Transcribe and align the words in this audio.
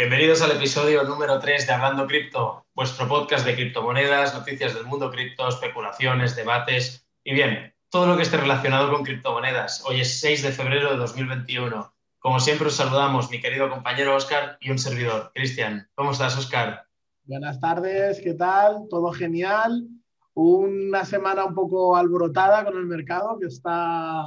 Bienvenidos 0.00 0.40
al 0.40 0.52
episodio 0.52 1.04
número 1.04 1.38
3 1.38 1.66
de 1.66 1.72
Hablando 1.74 2.06
Cripto, 2.06 2.64
vuestro 2.74 3.06
podcast 3.06 3.44
de 3.44 3.54
criptomonedas, 3.54 4.32
noticias 4.32 4.72
del 4.72 4.86
mundo 4.86 5.10
cripto, 5.10 5.46
especulaciones, 5.46 6.34
debates 6.34 7.06
y 7.22 7.34
bien, 7.34 7.74
todo 7.90 8.06
lo 8.06 8.16
que 8.16 8.22
esté 8.22 8.38
relacionado 8.38 8.90
con 8.90 9.04
criptomonedas. 9.04 9.84
Hoy 9.84 10.00
es 10.00 10.18
6 10.20 10.42
de 10.44 10.52
febrero 10.52 10.92
de 10.92 10.96
2021. 10.96 11.92
Como 12.18 12.40
siempre 12.40 12.68
os 12.68 12.76
saludamos 12.76 13.30
mi 13.30 13.42
querido 13.42 13.68
compañero 13.68 14.16
Oscar 14.16 14.56
y 14.62 14.70
un 14.70 14.78
servidor, 14.78 15.32
Cristian. 15.34 15.86
¿Cómo 15.94 16.12
estás, 16.12 16.34
Oscar? 16.38 16.86
Buenas 17.24 17.60
tardes, 17.60 18.22
¿qué 18.22 18.32
tal? 18.32 18.86
Todo 18.88 19.12
genial. 19.12 19.86
Una 20.32 21.04
semana 21.04 21.44
un 21.44 21.54
poco 21.54 21.94
alborotada 21.94 22.64
con 22.64 22.74
el 22.78 22.86
mercado 22.86 23.38
que 23.38 23.48
está 23.48 24.24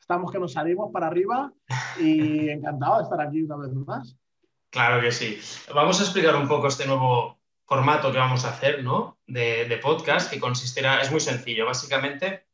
estamos 0.00 0.32
que 0.32 0.38
nos 0.38 0.54
salimos 0.54 0.90
para 0.90 1.08
arriba 1.08 1.52
y 2.00 2.48
encantado 2.48 2.96
de 2.96 3.02
estar 3.02 3.20
aquí 3.20 3.42
una 3.42 3.56
vez 3.56 3.74
más. 3.74 4.16
Claro 4.76 5.00
que 5.00 5.10
sí. 5.10 5.40
Vamos 5.74 5.98
a 5.98 6.02
explicar 6.02 6.36
un 6.36 6.46
poco 6.46 6.68
este 6.68 6.86
nuevo 6.86 7.40
formato 7.64 8.12
que 8.12 8.18
vamos 8.18 8.44
a 8.44 8.50
hacer, 8.50 8.84
¿no? 8.84 9.16
De, 9.26 9.80
podcast, 9.82 10.30
que 10.30 10.38
consistirá, 10.38 11.00
es 11.00 11.10
muy 11.10 11.20
sencillo, 11.20 11.64
básicamente 11.64 12.44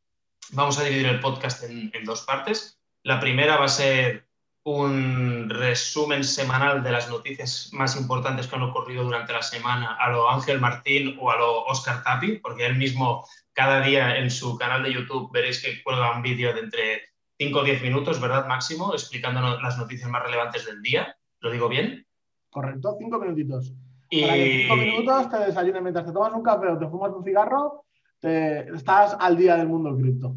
vamos 0.53 0.79
a 0.79 0.85
dividir 0.85 1.07
el 1.07 1.19
podcast 1.19 1.65
en, 1.65 1.91
en 1.93 2.05
dos 2.05 2.21
partes. 2.23 2.79
La 3.03 3.19
primera 3.19 3.57
va 3.57 3.65
a 3.65 3.69
ser 3.69 4.29
un 4.63 5.51
resumen 5.51 6.23
semanal 6.23 6.85
de 6.85 6.93
las 6.93 7.11
noticias 7.11 7.71
más 7.73 7.97
importantes 7.97 8.47
que 8.47 8.55
han 8.55 8.63
ocurrido 8.63 9.03
durante 9.03 9.33
la 9.33 9.43
semana 9.43 9.97
a 9.97 10.09
lo 10.11 10.31
Ángel 10.31 10.61
Martín 10.61 11.19
o 11.21 11.29
a 11.29 11.37
lo 11.37 11.65
Oscar 11.65 12.05
Tapi, 12.05 12.37
porque 12.37 12.67
él 12.67 12.77
mismo 12.77 13.27
cada 13.53 13.81
día 13.81 14.17
en 14.17 14.31
su 14.31 14.57
canal 14.57 14.85
de 14.85 14.93
YouTube 14.93 15.33
veréis 15.33 15.61
que 15.61 15.83
cuelga 15.83 16.15
un 16.15 16.23
vídeo 16.23 16.55
de 16.55 16.61
entre 16.61 17.03
5 17.41 17.59
o 17.59 17.65
10 17.65 17.83
minutos, 17.83 18.21
¿verdad, 18.21 18.47
Máximo? 18.47 18.95
Explicándonos 18.95 19.61
las 19.61 19.77
noticias 19.77 20.09
más 20.09 20.23
relevantes 20.23 20.65
del 20.67 20.81
día. 20.83 21.19
¿Lo 21.41 21.51
digo 21.51 21.69
bien? 21.69 22.07
Correcto, 22.53 22.97
5 22.99 23.19
minutitos. 23.19 23.73
Y... 24.11 24.23
Para 24.23 24.35
que 24.35 24.63
5 24.69 24.77
minutos 24.77 25.31
te 25.31 25.39
desayunes 25.39 25.83
mientras 25.83 26.05
te 26.05 26.13
tomas 26.13 26.35
un 26.35 26.43
café 26.43 26.69
o 26.69 26.79
te 26.79 26.87
fumas 26.87 27.11
un 27.13 27.25
cigarro, 27.25 27.87
estás 28.21 29.17
al 29.19 29.37
día 29.37 29.57
del 29.57 29.69
mundo 29.69 29.97
cripto. 29.97 30.37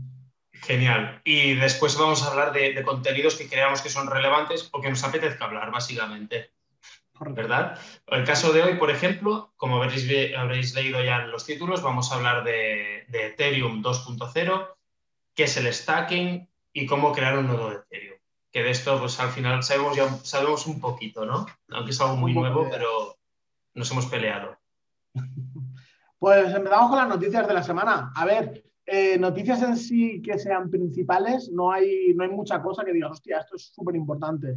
Genial. 0.53 1.21
Y 1.25 1.55
después 1.55 1.97
vamos 1.97 2.23
a 2.23 2.31
hablar 2.31 2.53
de, 2.53 2.81
contenidos 2.83 3.35
que 3.35 3.49
creamos 3.49 3.81
que 3.81 3.89
son 3.89 4.07
relevantes 4.07 4.69
o 4.71 4.79
que 4.79 4.89
nos 4.89 5.03
apetezca 5.03 5.45
hablar, 5.45 5.69
básicamente. 5.71 6.51
¿Verdad? 7.19 7.77
El 8.07 8.23
caso 8.23 8.51
de 8.53 8.63
hoy, 8.63 8.75
por 8.75 8.89
ejemplo, 8.89 9.53
como 9.57 9.81
habréis, 9.81 10.09
habréis 10.37 10.73
leído 10.73 11.03
ya 11.03 11.23
en 11.23 11.31
los 11.31 11.45
títulos, 11.45 11.81
vamos 11.81 12.11
a 12.11 12.15
hablar 12.15 12.43
de, 12.43 13.05
de 13.09 13.27
Ethereum 13.27 13.83
2.0, 13.83 14.69
qué 15.33 15.43
es 15.43 15.57
el 15.57 15.71
stacking, 15.73 16.49
y 16.73 16.85
cómo 16.85 17.13
crear 17.13 17.37
un 17.37 17.47
nodo 17.47 17.69
de 17.69 17.75
Ethereum. 17.77 18.19
Que 18.55 18.63
de 18.63 18.69
esto, 18.71 18.97
pues 18.99 19.19
al 19.19 19.31
final 19.31 19.61
sabemos, 19.63 19.97
ya, 19.97 20.07
sabemos 20.23 20.65
un 20.65 20.79
poquito, 20.79 21.25
¿no? 21.25 21.45
Aunque 21.71 21.91
es 21.91 21.99
algo 21.99 22.15
muy 22.15 22.33
nuevo, 22.33 22.65
pero 22.71 23.17
nos 23.73 23.91
hemos 23.91 24.05
peleado. 24.05 24.57
Pues 26.17 26.55
empezamos 26.55 26.89
con 26.89 26.97
las 26.97 27.09
noticias 27.09 27.45
de 27.45 27.53
la 27.53 27.61
semana. 27.61 28.11
A 28.15 28.25
ver, 28.25 28.63
eh, 28.85 29.17
noticias 29.19 29.61
en 29.61 29.77
sí 29.77 30.21
que 30.23 30.39
sean 30.39 30.71
principales, 30.71 31.51
no 31.51 31.71
hay, 31.71 32.13
no 32.15 32.23
hay 32.23 32.29
mucha 32.29 32.63
cosa 32.63 32.83
que 32.83 32.93
digas, 32.93 33.11
hostia, 33.11 33.39
esto 33.39 33.57
es 33.57 33.73
súper 33.75 33.95
importante. 33.95 34.55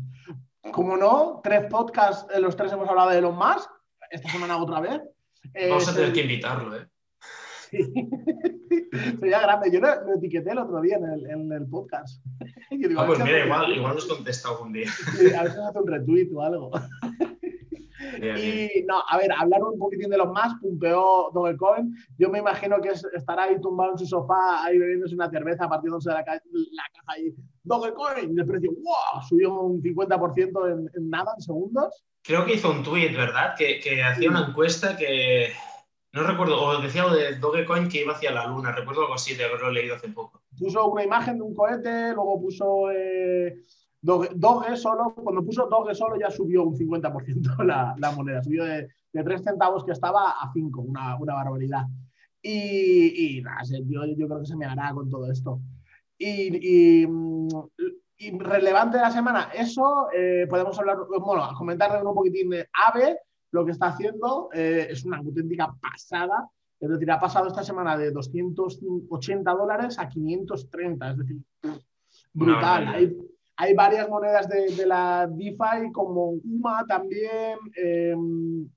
Como 0.72 0.96
no, 0.96 1.40
tres 1.42 1.66
podcasts, 1.68 2.27
los 2.38 2.56
tres 2.56 2.72
hemos 2.72 2.88
hablado 2.88 3.10
de 3.10 3.18
Elon 3.18 3.36
Musk, 3.36 3.68
esta 4.10 4.30
semana 4.30 4.56
otra 4.56 4.80
vez. 4.80 5.02
Vamos 5.68 5.88
a 5.88 5.94
tener 5.94 6.12
que 6.12 6.22
invitarlo, 6.22 6.77
¿eh? 6.77 6.86
Sería 9.20 9.40
grande. 9.40 9.70
Yo 9.70 9.80
lo, 9.80 10.14
etiqueté 10.14 10.52
el 10.52 10.58
otro 10.58 10.80
día 10.80 10.96
en 10.96 11.05
el, 11.05 11.30
en 11.30 11.52
el 11.52 11.66
podcast. 11.66 12.24
Digo, 12.88 13.00
ah, 13.00 13.06
pues 13.06 13.19
mira, 13.20 13.44
igual, 13.44 13.77
igual 13.77 13.94
nos 13.94 14.06
contesta 14.06 14.48
algún 14.48 14.72
día. 14.72 14.88
a 15.38 15.42
veces 15.44 15.58
hace 15.58 15.78
un 15.78 15.86
retweet 15.86 16.28
o 16.34 16.42
algo. 16.42 16.70
y 18.20 18.84
no, 18.86 19.02
a 19.08 19.19
ver, 19.19 19.33
hablar 19.33 19.62
un 19.62 19.78
poquitín 19.78 20.11
de 20.11 20.19
los 20.19 20.30
más, 20.33 20.55
pumpeó 20.61 21.30
Dogecoin. 21.33 21.94
Yo 22.19 22.28
me 22.30 22.39
imagino 22.39 22.80
que 22.80 22.91
estará 22.91 23.44
ahí 23.44 23.61
tumbado 23.61 23.92
en 23.92 23.98
su 23.98 24.06
sofá, 24.06 24.64
ahí 24.64 24.78
bebiéndose 24.78 25.14
una 25.14 25.30
cerveza, 25.30 25.68
partiéndose 25.68 26.11
la, 26.11 26.17
la 26.17 26.24
caja 26.24 26.42
ahí. 27.06 27.34
Dogecoin, 27.64 28.36
y 28.36 28.40
el 28.40 28.46
precio, 28.46 28.70
¡wow! 28.70 29.23
Subió 29.29 29.61
un 29.61 29.83
50% 29.83 30.73
en, 30.73 30.90
en, 30.95 31.11
nada, 31.11 31.33
en 31.36 31.42
segundos. 31.42 32.05
Creo 32.23 32.45
que 32.45 32.55
hizo 32.55 32.70
un 32.70 32.83
tweet, 32.83 33.17
¿verdad? 33.17 33.55
Que, 33.56 33.80
que 33.80 34.02
hacía 34.02 34.30
una 34.30 34.48
encuesta 34.48 34.96
que 34.96 35.52
no 36.13 36.23
recuerdo, 36.23 36.61
o 36.61 36.80
decía 36.80 37.02
algo 37.02 37.17
de 37.17 37.36
Dogecoin 37.36 37.89
que 37.89 38.02
iba 38.02 38.14
hacia 38.14 38.33
la 38.33 38.46
luna, 38.46 38.73
recuerdo 38.73 39.02
algo 39.02 39.14
así 39.14 39.35
de 39.35 39.45
haberlo 39.45 39.70
leído 39.70 39.96
hace 39.96 40.08
poco. 40.08 40.42
Puso 40.58 40.86
una 40.86 41.05
imagen 41.05 41.36
de 41.36 41.42
un 41.42 41.55
cohete, 41.55 42.13
luego 42.14 42.41
puso 42.41 42.91
eh, 42.91 43.57
Doge, 44.01 44.77
solo, 44.77 45.14
cuando 45.14 45.45
puso 45.45 45.67
Doge 45.67 45.95
solo 45.95 46.18
ya 46.18 46.30
subió 46.30 46.63
un 46.63 46.77
50% 46.77 47.63
la, 47.64 47.95
la, 47.98 48.11
moneda, 48.13 48.42
subió 48.42 48.64
de, 48.64 48.89
de, 49.13 49.24
3 49.24 49.42
centavos 49.42 49.85
que 49.85 49.92
estaba 49.92 50.30
a 50.30 50.51
5, 50.52 50.80
una, 50.80 51.17
una 51.17 51.35
barbaridad. 51.35 51.85
Y, 52.41 53.39
y 53.39 53.42
nada, 53.42 53.63
yo, 53.64 54.05
yo, 54.17 54.27
creo 54.29 54.41
que 54.41 54.47
se 54.47 54.57
me 54.57 54.64
hará 54.64 54.92
con 54.95 55.11
todo 55.11 55.30
esto. 55.30 55.61
Y, 56.17 57.02
y, 57.02 57.08
y 58.18 58.39
relevante 58.39 58.97
de 58.97 59.02
la 59.02 59.11
semana, 59.11 59.51
eso, 59.55 60.08
eh, 60.13 60.47
podemos 60.48 60.79
hablar, 60.79 60.97
bueno, 61.20 61.48
comentar 61.57 62.05
un 62.05 62.14
poquitín 62.14 62.51
de 62.51 62.68
AVE, 62.73 63.18
lo 63.51 63.64
que 63.64 63.73
está 63.73 63.86
haciendo 63.89 64.51
eh, 64.53 64.89
es 64.91 65.05
una 65.05 65.19
auténtica 65.19 65.75
pasada. 65.81 66.48
Es 66.81 66.89
decir, 66.89 67.11
ha 67.11 67.19
pasado 67.19 67.48
esta 67.48 67.64
semana 67.64 67.97
de 67.97 68.11
280 68.11 69.51
dólares 69.53 69.98
a 69.98 70.09
530. 70.09 71.11
Es 71.11 71.19
decir, 71.19 71.36
brutal. 72.33 72.89
hay, 72.89 73.17
hay, 73.57 73.75
varias 73.75 74.09
monedas 74.09 74.48
de, 74.48 74.86
la 74.86 75.27
DeFi 75.27 75.91
como 75.92 76.31
UMA 76.31 76.85
también, 76.86 77.59
em, 77.75 78.69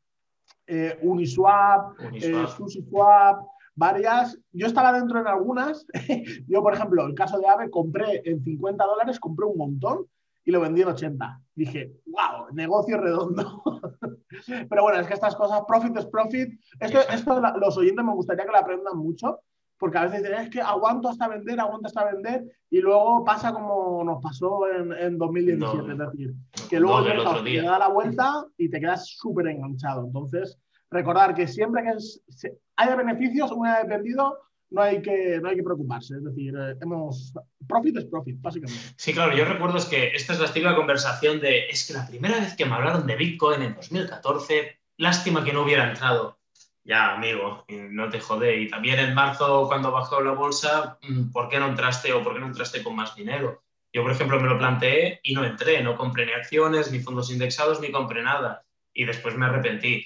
eh, 0.65 0.97
Uniswap, 1.03 1.99
eh, 2.13 2.45
SushiSwap, 2.47 3.45
varias. 3.75 4.37
Yo 4.51 4.65
estaba 4.65 4.93
dentro 4.93 5.19
en 5.19 5.27
algunas. 5.27 5.85
Yo, 6.47 6.63
por 6.63 6.73
ejemplo, 6.73 7.05
el 7.05 7.13
caso 7.13 7.39
de 7.39 7.47
AVE, 7.47 7.69
compré 7.69 8.21
en 8.25 8.43
50 8.43 8.83
dólares, 8.83 9.19
compré 9.19 9.45
un 9.45 9.57
montón 9.57 10.07
y 10.43 10.51
lo 10.51 10.61
vendí 10.61 10.81
en 10.81 10.89
80. 10.89 11.41
Dije, 11.55 11.93
wow, 12.05 12.53
negocio 12.53 12.97
redondo. 12.97 13.63
Pero 14.69 14.83
bueno, 14.83 14.99
es 14.99 15.07
que 15.07 15.13
estas 15.13 15.35
cosas, 15.35 15.61
profit 15.67 15.97
es 15.97 16.05
profit. 16.05 16.59
Esto, 16.79 16.99
esto 17.11 17.41
los 17.59 17.77
oyentes 17.77 18.03
me 18.03 18.13
gustaría 18.13 18.45
que 18.45 18.51
lo 18.51 18.57
aprendan 18.57 18.97
mucho, 18.97 19.41
porque 19.77 19.97
a 19.97 20.05
veces 20.05 20.23
dicen, 20.23 20.39
es 20.39 20.49
que 20.49 20.61
aguanto 20.61 21.09
hasta 21.09 21.27
vender, 21.27 21.59
aguanto 21.59 21.87
hasta 21.87 22.05
vender, 22.05 22.43
y 22.69 22.79
luego 22.79 23.23
pasa 23.23 23.53
como 23.53 24.03
nos 24.03 24.21
pasó 24.21 24.67
en, 24.71 24.93
en 24.93 25.17
2017. 25.17 25.91
es 25.91 25.97
decir, 25.97 26.33
que 26.69 26.79
luego 26.79 27.03
te 27.03 27.61
da 27.61 27.79
la 27.79 27.89
vuelta 27.89 28.45
y 28.57 28.69
te 28.69 28.79
quedas 28.79 29.07
súper 29.07 29.47
enganchado. 29.47 30.05
Entonces, 30.05 30.57
recordar 30.89 31.33
que 31.33 31.47
siempre 31.47 31.83
que 31.83 32.51
haya 32.77 32.95
beneficios, 32.95 33.51
una 33.51 33.79
vez 33.79 33.87
vendido, 33.87 34.37
no 34.71 34.81
hay 34.81 35.01
que, 35.01 35.39
no 35.41 35.49
hay 35.49 35.57
que 35.57 35.63
preocuparse. 35.63 36.15
Es 36.15 36.23
decir, 36.23 36.53
eh, 36.57 36.75
hemos, 36.81 37.33
profit 37.67 37.97
es 37.97 38.05
profit, 38.05 38.41
básicamente. 38.41 38.83
Sí, 38.95 39.13
claro, 39.13 39.35
yo 39.35 39.45
recuerdo 39.45 39.77
es 39.77 39.85
que 39.85 40.07
esta 40.15 40.33
es 40.33 40.39
la 40.39 40.51
típica 40.51 40.75
conversación 40.75 41.39
de, 41.39 41.67
es 41.67 41.85
que 41.85 41.93
la 41.93 42.07
primera 42.07 42.39
vez 42.39 42.55
que 42.55 42.65
me 42.65 42.75
hablaron 42.75 43.05
de 43.05 43.15
Bitcoin 43.15 43.61
en 43.61 43.75
2014, 43.75 44.79
lástima 44.97 45.43
que 45.43 45.53
no 45.53 45.63
hubiera 45.63 45.89
entrado. 45.89 46.39
Ya, 46.83 47.13
amigo, 47.13 47.65
no 47.67 48.09
te 48.09 48.19
jode. 48.19 48.61
Y 48.61 48.69
también 48.69 48.99
en 48.99 49.13
marzo, 49.13 49.67
cuando 49.67 49.91
bajó 49.91 50.21
la 50.21 50.31
bolsa, 50.31 50.97
mm, 51.03 51.31
¿por 51.31 51.47
qué 51.49 51.59
no 51.59 51.67
entraste 51.67 52.11
o 52.13 52.23
por 52.23 52.33
qué 52.33 52.39
no 52.39 52.47
entraste 52.47 52.81
con 52.81 52.95
más 52.95 53.15
dinero? 53.15 53.63
Yo, 53.93 54.03
por 54.03 54.11
ejemplo, 54.11 54.39
me 54.39 54.47
lo 54.47 54.57
planteé 54.57 55.19
y 55.21 55.35
no 55.35 55.43
entré, 55.43 55.83
no 55.83 55.97
compré 55.97 56.25
ni 56.25 56.31
acciones, 56.31 56.91
ni 56.91 56.99
fondos 56.99 57.29
indexados, 57.29 57.81
ni 57.81 57.91
compré 57.91 58.23
nada. 58.23 58.65
Y 58.93 59.05
después 59.05 59.35
me 59.35 59.45
arrepentí. 59.45 60.05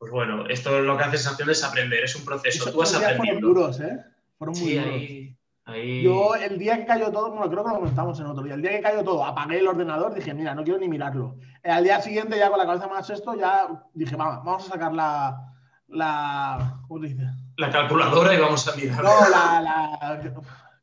Pues 0.00 0.12
bueno, 0.12 0.46
esto 0.48 0.80
lo 0.80 0.96
que 0.96 1.04
hace 1.04 1.18
sensación 1.18 1.50
es 1.50 1.62
aprender, 1.62 2.02
es 2.02 2.16
un 2.16 2.24
proceso. 2.24 2.72
Tú 2.72 2.78
vas 2.78 2.94
aprendiendo. 2.94 3.48
Fueron 3.48 3.54
duros, 3.54 3.80
¿eh? 3.80 3.98
Fueron 4.38 4.58
muy 4.58 4.74
duros. 4.74 5.36
Ahí, 5.66 6.02
Yo, 6.02 6.34
el 6.36 6.58
día 6.58 6.78
que 6.78 6.86
cayó 6.86 7.12
todo, 7.12 7.30
bueno, 7.30 7.50
creo 7.50 7.62
que 7.62 7.68
lo 7.68 7.76
comentamos 7.76 8.18
en 8.18 8.24
otro 8.24 8.42
día, 8.42 8.54
el 8.54 8.62
día 8.62 8.70
que 8.70 8.80
cayó 8.80 9.04
todo, 9.04 9.22
apagué 9.22 9.58
el 9.58 9.68
ordenador, 9.68 10.14
dije, 10.14 10.32
mira, 10.32 10.54
no 10.54 10.64
quiero 10.64 10.78
ni 10.78 10.88
mirarlo. 10.88 11.36
Eh, 11.62 11.70
al 11.70 11.84
día 11.84 12.00
siguiente, 12.00 12.38
ya 12.38 12.48
con 12.48 12.58
la 12.58 12.64
cabeza 12.64 12.88
más 12.88 13.10
esto, 13.10 13.34
ya 13.34 13.68
dije, 13.92 14.16
vamos, 14.16 14.42
vamos 14.42 14.66
a 14.66 14.72
sacar 14.72 14.94
la, 14.94 15.52
la, 15.88 16.80
¿cómo 16.88 17.00
dice? 17.04 17.22
La 17.58 17.68
calculadora 17.68 18.34
y 18.34 18.40
vamos 18.40 18.66
a 18.66 18.76
mirar. 18.76 19.04
No, 19.04 19.28
la, 19.28 19.60
la 19.60 20.20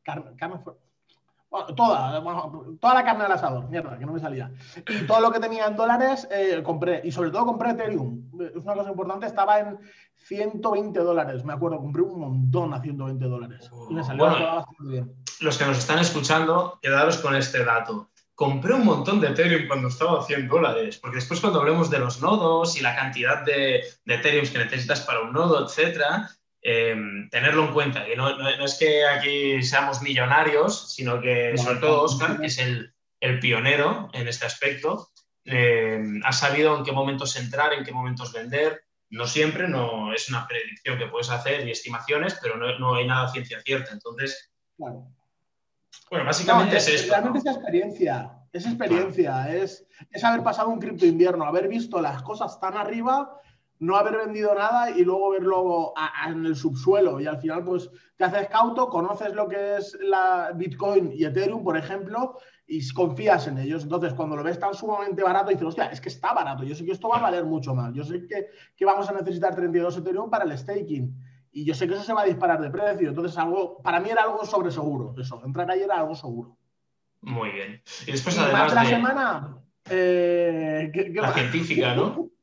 Carmen, 0.04 0.36
Carmen 0.36 0.60
toda, 1.76 2.22
toda 2.80 2.94
la 2.94 3.04
carne 3.04 3.24
al 3.24 3.32
asador, 3.32 3.68
mierda, 3.68 3.98
que 3.98 4.06
no 4.06 4.12
me 4.12 4.20
salía. 4.20 4.50
Y 4.88 5.06
todo 5.06 5.20
lo 5.20 5.30
que 5.30 5.40
tenía 5.40 5.66
en 5.66 5.76
dólares 5.76 6.28
eh, 6.30 6.62
compré, 6.62 7.00
y 7.04 7.10
sobre 7.10 7.30
todo 7.30 7.46
compré 7.46 7.70
Ethereum. 7.70 8.30
Es 8.54 8.64
una 8.64 8.74
cosa 8.74 8.90
importante, 8.90 9.26
estaba 9.26 9.58
en 9.60 9.78
120 10.16 10.98
dólares, 11.00 11.44
me 11.44 11.54
acuerdo, 11.54 11.78
compré 11.78 12.02
un 12.02 12.20
montón 12.20 12.74
a 12.74 12.80
120 12.80 13.24
dólares. 13.26 13.70
Y 13.88 13.94
me 13.94 14.04
salió 14.04 14.24
bastante 14.24 14.84
bien. 14.84 15.14
Los 15.40 15.56
que 15.56 15.64
nos 15.64 15.78
están 15.78 15.98
escuchando, 16.00 16.78
quedaros 16.82 17.18
con 17.18 17.34
este 17.34 17.64
dato. 17.64 18.10
Compré 18.34 18.74
un 18.74 18.84
montón 18.84 19.20
de 19.20 19.28
Ethereum 19.28 19.66
cuando 19.66 19.88
estaba 19.88 20.20
a 20.20 20.22
100 20.22 20.48
dólares, 20.48 20.98
porque 20.98 21.16
después 21.16 21.40
cuando 21.40 21.60
hablemos 21.60 21.90
de 21.90 21.98
los 21.98 22.20
nodos 22.20 22.78
y 22.78 22.82
la 22.82 22.94
cantidad 22.94 23.44
de, 23.44 23.82
de 24.04 24.14
Ethereum 24.14 24.46
que 24.46 24.58
necesitas 24.58 25.00
para 25.00 25.22
un 25.22 25.32
nodo, 25.32 25.64
etcétera, 25.64 26.30
Em, 26.60 27.30
tenerlo 27.30 27.66
en 27.66 27.72
cuenta, 27.72 28.04
que 28.04 28.16
no, 28.16 28.36
no, 28.36 28.64
es 28.64 28.74
que 28.74 29.06
aquí 29.06 29.62
seamos 29.62 30.02
millonarios, 30.02 30.92
sino 30.92 31.20
que 31.20 31.56
sobre 31.56 31.78
todo 31.78 32.02
Oscar, 32.02 32.40
que 32.40 32.46
es 32.46 32.58
el, 32.58 32.92
el, 33.20 33.38
pionero 33.38 34.10
en 34.12 34.26
este 34.26 34.46
aspecto, 34.46 35.08
eh, 35.44 36.02
ha 36.24 36.32
sabido 36.32 36.76
en 36.76 36.84
qué 36.84 36.90
momentos 36.90 37.36
entrar, 37.36 37.72
en 37.72 37.84
qué 37.84 37.92
momentos 37.92 38.32
vender. 38.32 38.82
No 39.10 39.26
siempre, 39.26 39.68
no 39.68 40.12
es 40.12 40.28
una 40.28 40.46
predicción 40.48 40.98
que 40.98 41.06
puedes 41.06 41.30
hacer 41.30 41.66
y 41.66 41.70
estimaciones, 41.70 42.36
pero 42.42 42.56
no, 42.56 42.94
hay 42.94 43.06
nada 43.06 43.28
ciencia 43.28 43.60
cierta. 43.62 43.92
Entonces, 43.92 44.50
bueno, 44.76 45.14
básicamente 46.10 46.76
es, 46.76 46.88
esto. 46.88 47.12
Realmente 47.12 47.38
es 47.38 47.46
experiencia, 47.46 48.30
es 48.52 48.66
experiencia, 48.66 49.56
es, 49.56 49.86
es 50.10 50.24
haber 50.24 50.42
pasado 50.42 50.70
un 50.70 50.80
cripto 50.80 51.06
invierno, 51.06 51.44
haber 51.44 51.68
visto 51.68 52.02
las 52.02 52.20
cosas 52.22 52.58
tan 52.60 52.76
arriba 52.76 53.40
no 53.80 53.96
haber 53.96 54.16
vendido 54.16 54.54
nada 54.54 54.90
y 54.90 55.04
luego 55.04 55.30
verlo 55.30 55.94
en 56.26 56.44
el 56.44 56.56
subsuelo. 56.56 57.20
Y 57.20 57.26
al 57.26 57.38
final, 57.38 57.64
pues 57.64 57.90
te 58.16 58.24
haces 58.24 58.48
cauto, 58.48 58.88
conoces 58.88 59.34
lo 59.34 59.48
que 59.48 59.76
es 59.76 59.96
la 60.00 60.52
Bitcoin 60.54 61.12
y 61.14 61.24
Ethereum, 61.24 61.62
por 61.62 61.76
ejemplo, 61.76 62.38
y 62.66 62.86
confías 62.92 63.46
en 63.46 63.58
ellos. 63.58 63.84
Entonces, 63.84 64.14
cuando 64.14 64.36
lo 64.36 64.42
ves 64.42 64.58
tan 64.58 64.74
sumamente 64.74 65.22
barato, 65.22 65.50
dices, 65.50 65.66
hostia, 65.66 65.86
es 65.86 66.00
que 66.00 66.08
está 66.08 66.32
barato. 66.34 66.64
Yo 66.64 66.74
sé 66.74 66.84
que 66.84 66.92
esto 66.92 67.08
va 67.08 67.18
a 67.18 67.22
valer 67.22 67.44
mucho 67.44 67.74
más. 67.74 67.94
Yo 67.94 68.04
sé 68.04 68.26
que, 68.26 68.48
que 68.76 68.84
vamos 68.84 69.08
a 69.08 69.12
necesitar 69.12 69.54
32 69.54 69.98
Ethereum 69.98 70.28
para 70.28 70.44
el 70.44 70.56
staking. 70.56 71.14
Y 71.52 71.64
yo 71.64 71.74
sé 71.74 71.88
que 71.88 71.94
eso 71.94 72.02
se 72.02 72.12
va 72.12 72.22
a 72.22 72.26
disparar 72.26 72.60
de 72.60 72.70
precio. 72.70 73.08
Entonces, 73.08 73.38
algo, 73.38 73.80
para 73.82 74.00
mí 74.00 74.10
era 74.10 74.22
algo 74.22 74.44
sobre 74.44 74.70
seguro. 74.70 75.14
Eso, 75.18 75.40
entrar 75.44 75.70
ahí 75.70 75.80
era 75.80 75.98
algo 75.98 76.14
seguro. 76.14 76.56
Muy 77.20 77.50
bien. 77.50 77.82
Y 78.06 78.12
después, 78.12 78.38
además. 78.38 78.74
la 78.74 78.84
semana. 78.84 79.58
Eh, 79.90 81.12
la 81.14 81.32
científica, 81.32 81.94
¿no? 81.94 82.30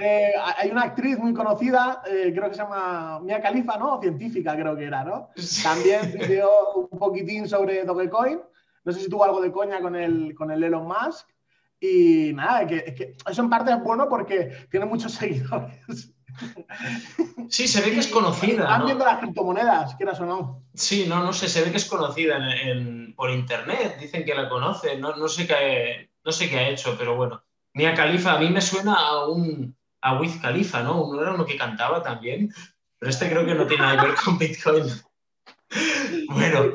Eh, 0.00 0.32
hay 0.56 0.70
una 0.70 0.82
actriz 0.82 1.16
muy 1.16 1.32
conocida, 1.32 2.02
eh, 2.06 2.32
creo 2.34 2.48
que 2.48 2.56
se 2.56 2.62
llama 2.62 3.20
Mia 3.20 3.40
Khalifa, 3.40 3.78
¿no? 3.78 4.00
Científica 4.00 4.54
creo 4.56 4.76
que 4.76 4.84
era, 4.84 5.04
¿no? 5.04 5.30
También 5.62 6.12
pidió 6.18 6.48
un 6.74 6.98
poquitín 6.98 7.48
sobre 7.48 7.84
Dogecoin. 7.84 8.40
No 8.84 8.92
sé 8.92 9.00
si 9.00 9.08
tuvo 9.08 9.24
algo 9.24 9.40
de 9.40 9.52
coña 9.52 9.80
con 9.80 9.94
el, 9.94 10.34
con 10.34 10.50
el 10.50 10.62
Elon 10.62 10.86
Musk. 10.86 11.28
Y 11.80 12.32
nada, 12.34 12.66
que, 12.66 13.14
eso 13.30 13.42
en 13.42 13.48
parte 13.48 13.70
es 13.70 13.82
bueno 13.82 14.08
porque 14.08 14.66
tiene 14.70 14.86
muchos 14.86 15.12
seguidores. 15.14 16.12
Sí, 17.48 17.66
se 17.68 17.80
ve 17.80 17.92
que 17.92 18.00
es 18.00 18.08
conocida. 18.08 18.64
Están 18.64 18.84
viendo 18.86 19.04
las 19.04 19.18
criptomonedas, 19.18 19.94
quieras 19.94 20.20
o 20.20 20.26
no. 20.26 20.64
Sí, 20.74 21.06
no, 21.08 21.22
no 21.22 21.32
sé, 21.32 21.48
se 21.48 21.62
ve 21.62 21.70
que 21.70 21.78
es 21.78 21.86
conocida 21.86 22.38
por 23.16 23.30
internet. 23.30 23.98
Dicen 24.00 24.24
que 24.24 24.34
la 24.34 24.48
conocen, 24.48 25.00
no, 25.00 25.16
no 25.16 25.28
sé 25.28 25.46
qué, 25.46 26.10
no 26.28 26.32
sé 26.32 26.50
qué 26.50 26.58
ha 26.58 26.68
hecho, 26.68 26.94
pero 26.98 27.16
bueno. 27.16 27.42
Mia 27.72 27.94
Khalifa, 27.94 28.34
a 28.34 28.38
mí 28.38 28.50
me 28.50 28.60
suena 28.60 28.96
a 28.96 29.26
un 29.28 29.74
a 30.02 30.20
Wiz 30.20 30.38
Khalifa, 30.42 30.82
¿no? 30.82 31.02
Uno 31.02 31.22
era 31.22 31.32
uno 31.32 31.46
que 31.46 31.56
cantaba 31.56 32.02
también, 32.02 32.52
pero 32.98 33.08
este 33.08 33.30
creo 33.30 33.46
que 33.46 33.54
no 33.54 33.66
tiene 33.66 33.82
nada 33.82 33.98
que 33.98 34.08
ver 34.08 34.16
con 34.22 34.36
Bitcoin. 34.36 34.84
bueno, 36.28 36.74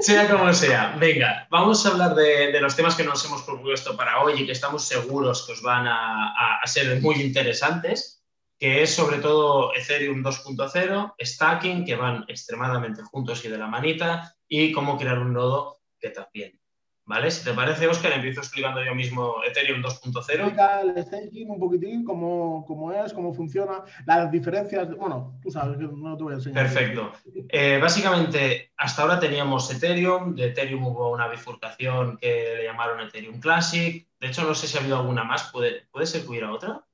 sea 0.00 0.30
como 0.30 0.54
sea, 0.54 0.96
venga, 0.96 1.48
vamos 1.50 1.84
a 1.84 1.88
hablar 1.88 2.14
de, 2.14 2.60
los 2.60 2.76
temas 2.76 2.94
que 2.94 3.02
nos 3.02 3.24
hemos 3.24 3.42
propuesto 3.42 3.96
para 3.96 4.22
hoy 4.22 4.42
y 4.42 4.46
que 4.46 4.52
estamos 4.52 4.84
seguros 4.84 5.44
que 5.44 5.54
os 5.54 5.62
van 5.62 5.88
a, 5.88 6.60
a 6.62 6.66
ser 6.68 7.02
muy 7.02 7.16
interesantes, 7.16 8.22
que 8.60 8.84
es 8.84 8.94
sobre 8.94 9.18
todo 9.18 9.74
Ethereum 9.74 10.22
2.0, 10.22 11.14
stacking, 11.20 11.84
que 11.84 11.96
van 11.96 12.24
extremadamente 12.28 13.02
juntos 13.02 13.44
y 13.44 13.48
de 13.48 13.58
la 13.58 13.66
manita, 13.66 14.36
y 14.46 14.70
cómo 14.70 14.96
crear 14.96 15.18
un 15.18 15.32
nodo 15.32 15.80
que 15.98 16.10
también 16.10 16.58
¿Vale? 17.08 17.30
Si 17.30 17.42
te 17.42 17.54
parece, 17.54 17.86
Oscar, 17.86 18.12
empiezo 18.12 18.40
explicando 18.40 18.84
yo 18.84 18.94
mismo 18.94 19.36
Ethereum 19.42 19.80
2.0. 19.82 20.28
Explica 20.28 20.82
el 20.82 21.02
staking 21.02 21.50
un 21.50 21.58
poquitín, 21.58 22.04
cómo, 22.04 22.66
cómo, 22.66 22.92
es, 22.92 23.14
cómo 23.14 23.32
funciona, 23.32 23.82
las 24.04 24.30
diferencias. 24.30 24.94
Bueno, 24.94 25.38
tú 25.42 25.50
sabes, 25.50 25.78
no 25.78 26.16
te 26.18 26.22
voy 26.22 26.34
a 26.34 26.36
enseñar. 26.36 26.64
Perfecto. 26.64 27.10
Eh, 27.48 27.78
básicamente, 27.80 28.72
hasta 28.76 29.00
ahora 29.00 29.18
teníamos 29.18 29.70
Ethereum. 29.72 30.34
De 30.34 30.48
Ethereum 30.48 30.84
hubo 30.84 31.10
una 31.10 31.28
bifurcación 31.28 32.18
que 32.18 32.56
le 32.58 32.64
llamaron 32.64 33.00
Ethereum 33.00 33.40
Classic. 33.40 34.06
De 34.20 34.26
hecho, 34.26 34.44
no 34.44 34.54
sé 34.54 34.66
si 34.66 34.76
ha 34.76 34.82
habido 34.82 34.98
alguna 34.98 35.24
más. 35.24 35.50
¿Puede, 35.50 35.86
puede 35.90 36.04
ser 36.04 36.20
que 36.20 36.28
hubiera 36.28 36.52
otra? 36.52 36.84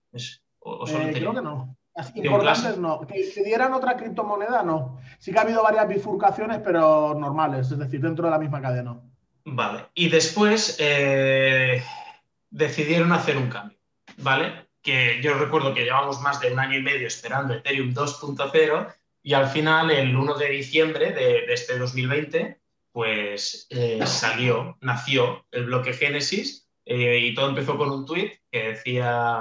o, 0.60 0.86
eh, 0.86 1.10
creo 1.12 1.34
que 1.34 1.42
no. 1.42 1.76
importantes 2.14 2.78
no. 2.78 3.00
Que, 3.00 3.32
que, 3.34 3.42
dieran 3.42 3.72
otra 3.72 3.96
criptomoneda, 3.96 4.62
no. 4.62 5.00
Sí 5.18 5.32
que 5.32 5.40
ha 5.40 5.42
habido 5.42 5.64
varias 5.64 5.88
bifurcaciones, 5.88 6.60
pero 6.62 7.14
normales, 7.14 7.68
es 7.68 7.78
decir, 7.80 8.00
dentro 8.00 8.26
de 8.26 8.30
la 8.30 8.38
misma 8.38 8.62
cadena. 8.62 9.00
Vale. 9.44 9.86
Y 9.94 10.08
después 10.08 10.76
eh, 10.78 11.82
decidieron 12.50 13.12
hacer 13.12 13.36
un 13.36 13.50
cambio, 13.50 13.78
¿vale? 14.18 14.68
Que 14.82 15.20
yo 15.22 15.34
recuerdo 15.34 15.74
que 15.74 15.84
llevamos 15.84 16.20
más 16.20 16.40
de 16.40 16.52
un 16.52 16.58
año 16.58 16.78
y 16.78 16.82
medio 16.82 17.06
esperando 17.06 17.54
Ethereum 17.54 17.94
2.0 17.94 18.94
y 19.22 19.32
al 19.32 19.48
final, 19.48 19.90
el 19.90 20.14
1 20.14 20.34
de 20.34 20.50
diciembre 20.50 21.12
de, 21.12 21.44
este 21.52 21.78
2020, 21.78 22.60
pues 22.92 23.66
eh, 23.70 24.00
salió, 24.06 24.76
nació 24.82 25.46
el 25.50 25.64
bloque 25.64 25.94
Génesis 25.94 26.68
eh, 26.84 27.18
y 27.18 27.34
todo 27.34 27.48
empezó 27.48 27.78
con 27.78 27.90
un 27.90 28.04
tweet 28.04 28.38
que 28.50 28.68
decía, 28.68 29.40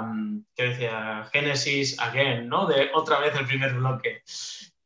que 0.56 0.68
decía 0.70 1.28
Génesis 1.30 2.00
again, 2.00 2.48
¿no? 2.48 2.66
De 2.66 2.90
otra 2.94 3.20
vez 3.20 3.34
el 3.38 3.46
primer 3.46 3.74
bloque. 3.74 4.22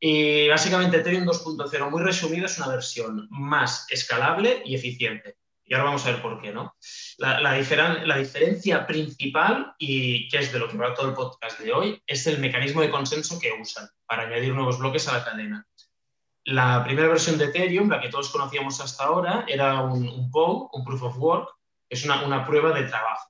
Y 0.01 0.49
básicamente 0.49 0.99
Ethereum 0.99 1.25
2.0, 1.25 1.91
muy 1.91 2.03
resumido, 2.03 2.47
es 2.47 2.59
una 2.59 2.69
versión 2.69 3.27
más 3.31 3.87
escalable 3.91 4.63
y 4.65 4.75
eficiente. 4.77 5.37
Y 5.65 5.75
ahora 5.75 5.85
vamos 5.85 6.07
a 6.07 6.13
ver 6.13 6.23
por 6.23 6.41
qué, 6.41 6.53
¿no? 6.53 6.75
La, 7.19 7.53
diferencia 7.55 8.87
principal, 8.87 9.75
y 9.79 10.29
que 10.29 10.39
es 10.39 10.53
de 10.53 10.59
lo 10.59 10.69
que 10.69 10.79
va 10.79 10.95
todo 10.95 11.09
el 11.09 11.15
podcast 11.15 11.61
de 11.61 11.73
hoy, 11.73 12.03
es 12.07 12.27
el 12.27 12.39
mecanismo 12.39 12.81
de 12.81 12.91
consenso 12.91 13.39
que 13.39 13.53
usan 13.53 13.87
para 14.07 14.23
añadir 14.23 14.55
nuevos 14.55 14.79
bloques 14.79 15.07
a 15.09 15.19
la 15.19 15.25
cadena. 15.25 15.67
La 16.45 16.83
primera 16.85 17.09
versión 17.09 17.37
de 17.37 17.47
Ethereum, 17.47 17.91
la 17.91 18.01
que 18.01 18.09
todos 18.09 18.31
conocíamos 18.31 18.81
hasta 18.81 19.05
ahora, 19.05 19.45
era 19.47 19.83
un, 19.83 20.09
un 20.09 20.31
POW, 20.31 20.71
un 20.73 20.85
Proof 20.85 21.03
of 21.03 21.19
Work, 21.19 21.51
que 21.87 21.97
es 21.97 22.05
una, 22.05 22.47
prueba 22.47 22.73
de 22.73 22.85
trabajo, 22.85 23.29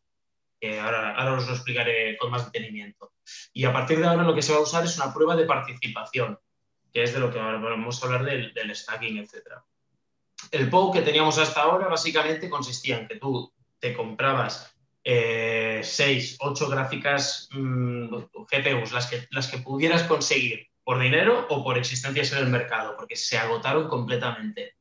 ahora, 0.80 1.16
ahora 1.16 1.38
os 1.38 1.46
lo 1.48 1.54
explicaré 1.54 2.16
con 2.18 2.30
más 2.30 2.44
detenimiento. 2.44 3.14
Y 3.52 3.64
a 3.64 3.72
partir 3.72 3.98
de 3.98 4.06
ahora 4.06 4.22
lo 4.22 4.34
que 4.34 4.42
se 4.42 4.52
va 4.52 4.58
a 4.58 4.62
usar 4.62 4.84
es 4.84 4.96
una 4.96 5.12
prueba 5.12 5.34
de 5.34 5.44
participación, 5.44 6.38
que 6.98 7.04
es 7.04 7.14
de 7.14 7.20
lo 7.20 7.30
que 7.30 7.38
vamos 7.38 8.02
a 8.02 8.06
hablar 8.06 8.24
del, 8.24 8.74
stacking, 8.74 9.18
etc. 9.18 9.52
El 10.50 10.68
POW 10.68 10.90
que 10.90 11.02
teníamos 11.02 11.38
hasta 11.38 11.62
ahora 11.62 11.86
básicamente 11.86 12.50
consistía 12.50 12.98
en 12.98 13.06
que 13.06 13.20
tú 13.20 13.52
te 13.78 13.94
comprabas 13.94 14.74
eh, 15.04 15.80
6, 15.80 16.38
8 16.40 16.68
gráficas 16.68 17.48
mm, 17.52 18.16
GPUs, 18.50 18.90
las 18.90 19.06
que, 19.06 19.28
las 19.30 19.46
que 19.46 19.58
pudieras 19.58 20.02
conseguir 20.02 20.66
por 20.82 20.98
dinero 20.98 21.46
o 21.48 21.62
por 21.62 21.78
existencias 21.78 22.32
en 22.32 22.38
el 22.38 22.48
mercado, 22.48 22.96
porque 22.96 23.14
se 23.14 23.38
agotaron 23.38 23.86
completamente. 23.86 24.74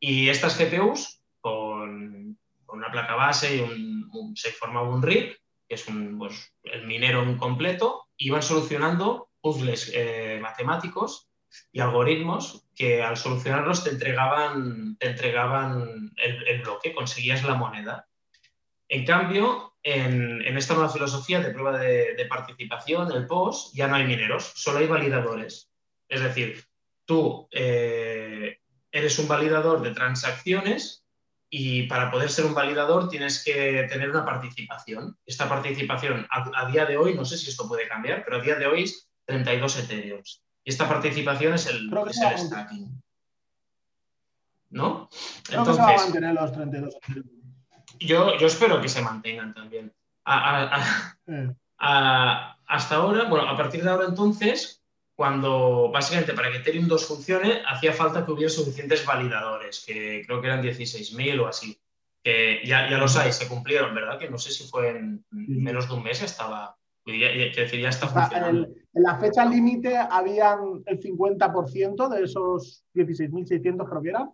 Y 0.00 0.30
estas 0.30 0.58
GPUs, 0.58 1.22
con, 1.40 2.36
una 2.66 2.90
placa 2.90 3.14
base 3.14 3.54
y 3.54 4.02
se 4.34 4.50
formaba 4.50 4.88
un 4.88 5.02
rig, 5.02 5.38
que 5.68 5.76
es 5.76 5.86
un, 5.86 6.18
pues, 6.18 6.52
el 6.64 6.88
minero 6.88 7.22
en 7.22 7.38
completo, 7.38 8.08
iban 8.16 8.42
solucionando 8.42 9.28
puzzles 9.40 9.92
eh, 9.94 10.40
matemáticos 10.42 11.28
y 11.72 11.80
algoritmos 11.80 12.66
que 12.74 13.02
al 13.02 13.16
solucionarlos 13.16 13.84
te 13.84 13.90
entregaban, 13.90 14.96
te 14.98 15.08
entregaban 15.08 16.12
el, 16.16 16.62
bloque, 16.62 16.94
conseguías 16.94 17.44
la 17.44 17.54
moneda. 17.54 18.08
En 18.88 19.04
cambio, 19.04 19.74
en, 19.82 20.56
esta 20.56 20.74
nueva 20.74 20.92
filosofía 20.92 21.40
de 21.40 21.50
prueba 21.50 21.78
de, 21.78 22.26
participación, 22.28 23.12
el 23.12 23.26
POS, 23.26 23.72
ya 23.74 23.88
no 23.88 23.96
hay 23.96 24.04
mineros, 24.04 24.52
solo 24.54 24.78
hay 24.78 24.86
validadores. 24.86 25.70
Es 26.08 26.22
decir, 26.22 26.64
tú 27.04 27.48
eh, 27.52 28.58
eres 28.90 29.18
un 29.18 29.28
validador 29.28 29.82
de 29.82 29.92
transacciones 29.92 31.02
y 31.54 31.82
para 31.82 32.10
poder 32.10 32.30
ser 32.30 32.46
un 32.46 32.54
validador 32.54 33.10
tienes 33.10 33.44
que 33.44 33.86
tener 33.90 34.08
una 34.08 34.24
participación. 34.24 35.18
Esta 35.26 35.48
participación 35.48 36.26
a, 36.30 36.70
día 36.70 36.86
de 36.86 36.96
hoy, 36.96 37.14
no 37.14 37.26
sé 37.26 37.36
si 37.36 37.50
esto 37.50 37.68
puede 37.68 37.86
cambiar, 37.86 38.24
pero 38.24 38.38
a 38.38 38.40
día 38.40 38.54
de 38.54 38.66
hoy 38.66 38.84
es 38.84 39.06
32 39.26 39.80
Ethereums. 39.80 40.42
Y 40.64 40.70
esta 40.70 40.88
participación 40.88 41.54
es 41.54 41.66
el, 41.66 41.90
stacking. 42.12 43.02
¿No? 44.70 45.08
Entonces, 45.50 45.76
se 45.76 45.82
van 45.82 45.94
a 45.94 46.02
mantener 46.02 46.34
los 46.34 46.52
32. 46.52 46.96
Yo, 47.98 48.38
yo 48.38 48.46
espero 48.46 48.80
que 48.80 48.88
se 48.88 49.02
mantengan 49.02 49.54
también. 49.54 49.92
hasta 50.24 50.96
ahora, 52.94 53.24
bueno, 53.24 53.48
a 53.48 53.56
partir 53.56 53.82
de 53.82 53.90
ahora 53.90 54.06
entonces, 54.06 54.82
cuando 55.14 55.90
básicamente 55.92 56.32
para 56.32 56.50
que 56.50 56.58
Ethereum 56.58 56.88
2 56.88 57.06
funcione, 57.06 57.62
hacía 57.66 57.92
falta 57.92 58.24
que 58.24 58.32
hubiera 58.32 58.50
suficientes 58.50 59.04
validadores, 59.04 59.84
que 59.86 60.22
creo 60.26 60.40
que 60.40 60.46
eran 60.46 60.62
16.000 60.62 61.40
o 61.40 61.48
así. 61.48 61.78
Que 62.22 62.60
ya, 62.64 62.88
ya 62.88 62.98
los 62.98 63.16
hay, 63.16 63.32
se 63.32 63.48
cumplieron, 63.48 63.94
¿verdad? 63.94 64.18
Que 64.18 64.30
no 64.30 64.38
sé 64.38 64.52
si 64.52 64.64
fue 64.68 64.90
en 64.90 65.24
menos 65.30 65.88
de 65.88 65.94
un 65.94 66.04
mes 66.04 66.22
estaba, 66.22 66.76
decir, 67.04 67.84
está 67.84 68.08
funcionando. 68.08 68.66
En, 68.66 69.02
la 69.02 69.18
fecha 69.18 69.44
límite 69.44 69.96
habían 69.96 70.82
el 70.86 71.00
50% 71.00 72.08
de 72.08 72.24
esos 72.24 72.84
16.600 72.94 73.88
creo 73.88 74.02
que 74.02 74.08
eran. 74.10 74.30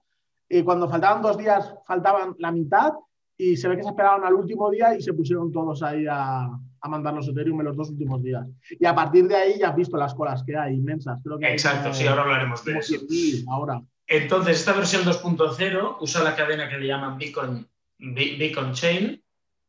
Y 0.49 0.63
cuando 0.63 0.89
faltaban 0.89 1.23
dos 1.23 1.39
días, 1.39 1.73
faltaban 1.87 2.35
la 2.39 2.51
mitad 2.51 2.93
y 3.37 3.57
se 3.57 3.69
ve 3.69 3.77
que 3.77 3.85
se 3.85 3.91
esperaron 3.91 4.25
al 4.25 4.35
último 4.35 4.71
día 4.71 4.97
y 4.97 5.03
se 5.03 5.13
pusieron 5.13 5.53
todos 5.53 5.83
ahí 5.83 6.07
a, 6.11 6.49
a 6.81 6.89
mandar 6.89 7.15
los 7.15 7.29
Ethereum 7.29 7.61
en 7.61 7.67
los 7.67 7.77
dos 7.77 7.91
últimos 7.91 8.23
días. 8.23 8.47
Y 8.71 8.85
a 8.87 8.95
partir 8.95 9.27
de 9.27 9.37
ahí 9.37 9.59
ya 9.59 9.71
has 9.71 9.77
visto 9.77 9.97
las 9.97 10.15
colas 10.15 10.43
que 10.45 10.57
hay 10.57 10.75
inmensas. 10.75 11.21
Exacto, 11.41 11.93
sí, 11.93 12.07
ahora 12.07 12.23
hablaremos 12.23 12.65
de 12.65 12.79
eso. 12.79 12.97
Ahora. 13.51 13.83
Entonces, 14.07 14.59
esta 14.59 14.73
versión 14.73 15.05
2.0 15.05 15.97
usa 16.01 16.25
la 16.25 16.35
cadena 16.35 16.69
que 16.69 16.79
le 16.79 16.87
llaman 16.87 17.19
Beacon, 17.19 17.69
Beacon 17.99 18.73
Chain, 18.73 19.23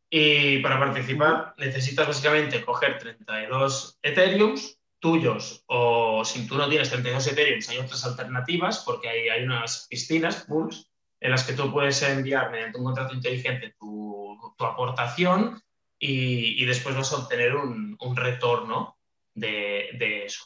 Y 0.10 0.60
para 0.60 0.80
participar 0.80 1.54
necesitas 1.58 2.08
básicamente 2.08 2.66
coger 2.66 2.98
32 2.98 4.00
Ethereums 4.02 4.80
tuyos 5.00 5.64
o 5.68 6.24
si 6.26 6.48
tú 6.48 6.58
no 6.58 6.68
tienes 6.68 6.90
32 6.90 7.28
Ethereum, 7.28 7.60
hay 7.70 7.78
otras 7.78 8.04
alternativas 8.06 8.84
porque 8.86 9.08
hay, 9.08 9.30
hay 9.30 9.44
unas 9.44 9.88
piscinas, 9.90 10.46
pools, 10.48 10.90
en 11.22 11.32
las 11.32 11.44
que 11.44 11.54
tú 11.54 11.72
puedes 11.72 12.02
enviar 12.04 12.52
mediante 12.52 12.78
un 12.78 12.86
contrato 12.86 13.14
inteligente 13.14 13.76
tu, 13.80 14.38
tu 14.58 14.66
aportación 14.66 15.62
y, 15.98 16.62
y, 16.62 16.66
después 16.66 16.96
vas 16.96 17.12
a 17.12 17.18
obtener 17.18 17.56
un, 17.56 17.98
un 18.00 18.16
retorno 18.16 18.98
de, 19.34 19.90
de, 19.98 20.26
eso. 20.26 20.46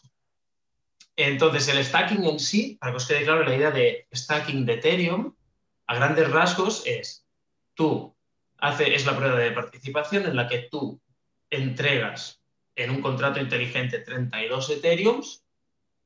Entonces, 1.16 1.68
el 1.68 1.86
stacking 1.86 2.26
en 2.26 2.40
sí, 2.40 2.78
para 2.80 2.92
que 2.92 2.98
os 2.98 3.08
quede 3.08 3.24
claro, 3.24 3.44
la 3.44 3.56
idea 3.56 3.70
de 3.70 4.08
stacking 4.12 4.66
de 4.66 4.74
Ethereum, 4.74 5.36
a 5.86 5.96
grandes 5.96 6.32
rasgos, 6.32 6.88
es 6.88 7.28
tú 7.76 8.13
haces, 8.64 8.90
es 8.94 9.06
la 9.06 9.16
prueba 9.18 9.38
de 9.38 9.52
participación 9.52 10.26
en 10.26 10.38
la 10.38 10.48
que 10.48 10.70
tú 10.72 11.02
entregas 11.50 12.42
en 12.76 12.92
un 12.92 13.02
contrato 13.02 13.40
inteligente 13.40 14.00
32 14.00 14.70
Ethereums 14.70 15.44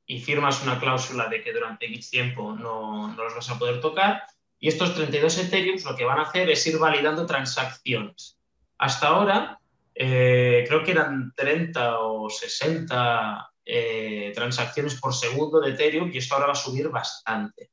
y 0.07 0.19
firmas 0.19 0.63
una 0.63 0.79
cláusula 0.79 1.27
de 1.27 1.43
que 1.43 1.53
durante 1.53 1.85
X 1.85 2.09
tiempo 2.09 2.53
no, 2.53 3.13
no 3.13 3.23
los 3.23 3.35
vas 3.35 3.49
a 3.51 3.59
poder 3.59 3.79
tocar. 3.79 4.23
Y 4.59 4.69
estos 4.69 4.95
32 4.95 5.37
Ethereums 5.37 5.85
lo 5.85 5.95
que 5.95 6.03
van 6.03 6.17
a 6.17 6.23
hacer 6.23 6.49
es 6.49 6.65
ir 6.65 6.79
validando 6.79 7.27
transacciones. 7.27 8.39
Hasta 8.79 9.07
ahora, 9.07 9.59
eh, 9.93 10.65
creo 10.67 10.83
que 10.83 10.91
eran 10.91 11.33
30 11.35 11.99
o 11.99 12.27
60 12.27 13.51
eh, 13.65 14.31
transacciones 14.33 14.99
por 14.99 15.13
segundo 15.13 15.59
de 15.59 15.71
Ethereum 15.71 16.09
y 16.11 16.17
esto 16.17 16.33
ahora 16.33 16.47
va 16.47 16.53
a 16.53 16.55
subir 16.55 16.89
bastante. 16.89 17.69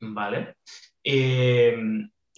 ¿Vale? 0.00 0.56
Eh, 1.04 1.76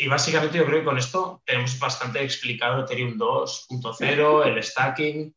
y 0.01 0.09
básicamente 0.09 0.57
yo 0.57 0.65
creo 0.65 0.81
que 0.81 0.85
con 0.85 0.99
esto 0.99 1.43
tenemos 1.45 1.79
bastante 1.79 2.23
explicado 2.23 2.83
Ethereum 2.83 3.19
2.0, 3.19 4.47
el 4.47 4.63
stacking, 4.63 5.35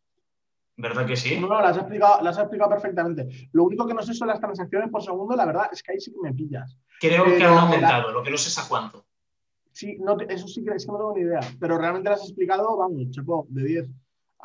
¿Verdad 0.75 1.05
que 1.05 1.15
sí? 1.15 1.39
No, 1.39 1.47
no, 1.47 1.61
las 1.61 1.71
has 1.71 1.77
explicado, 1.77 2.21
las 2.23 2.37
has 2.37 2.43
explicado 2.43 2.71
perfectamente. 2.71 3.49
Lo 3.51 3.65
único 3.65 3.85
que 3.85 3.93
no 3.93 4.01
sé 4.01 4.13
son 4.13 4.27
las 4.27 4.39
transacciones 4.39 4.89
por 4.89 5.03
segundo, 5.03 5.35
la 5.35 5.45
verdad 5.45 5.67
es 5.71 5.83
que 5.83 5.91
ahí 5.91 5.99
sí 5.99 6.11
que 6.11 6.19
me 6.19 6.33
pillas. 6.33 6.75
Creo 6.99 7.25
Pero 7.25 7.37
que 7.37 7.43
han 7.43 7.57
aumentado, 7.57 8.07
la... 8.07 8.13
lo 8.13 8.23
que 8.23 8.31
no 8.31 8.37
sé 8.37 8.49
es 8.49 8.57
a 8.57 8.67
cuánto. 8.67 9.05
Sí, 9.71 9.97
no, 9.99 10.17
eso 10.19 10.47
sí 10.47 10.63
que, 10.63 10.71
es 10.71 10.85
que 10.85 10.91
no 10.91 10.97
tengo 10.97 11.13
ni 11.15 11.21
idea. 11.21 11.41
Pero 11.59 11.77
realmente 11.77 12.09
las 12.09 12.21
has 12.21 12.29
explicado, 12.29 12.75
vamos, 12.75 13.11
chapo, 13.11 13.45
de 13.49 13.63
10. 13.63 13.89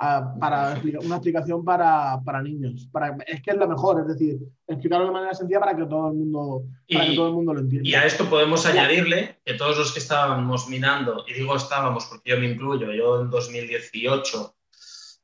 Uh, 0.00 0.38
para 0.38 0.81
una 1.02 1.17
explicación 1.17 1.64
para, 1.64 2.21
para 2.25 2.40
niños. 2.40 2.88
Para, 2.93 3.17
es 3.26 3.43
que 3.43 3.50
es 3.50 3.57
lo 3.57 3.67
mejor, 3.67 4.00
es 4.00 4.07
decir, 4.07 4.38
explicarlo 4.69 5.07
de 5.07 5.11
manera 5.11 5.35
sencilla 5.35 5.59
para 5.59 5.76
que 5.76 5.87
todo 5.87 6.11
el 6.11 6.14
mundo, 6.14 6.62
para 6.88 7.05
y, 7.05 7.11
que 7.11 7.17
todo 7.17 7.26
el 7.26 7.35
mundo 7.35 7.52
lo 7.52 7.61
entienda. 7.61 7.88
Y 7.88 7.95
a 7.95 8.07
esto 8.07 8.31
podemos 8.31 8.64
añadirle 8.64 9.40
que 9.45 9.55
todos 9.55 9.76
los 9.76 9.93
que 9.93 9.99
estábamos 9.99 10.69
minando, 10.69 11.25
y 11.26 11.35
digo 11.35 11.57
estábamos 11.57 12.07
porque 12.07 12.31
yo 12.31 12.38
me 12.38 12.47
incluyo, 12.47 12.93
yo 12.93 13.23
en 13.23 13.28
2018 13.28 14.55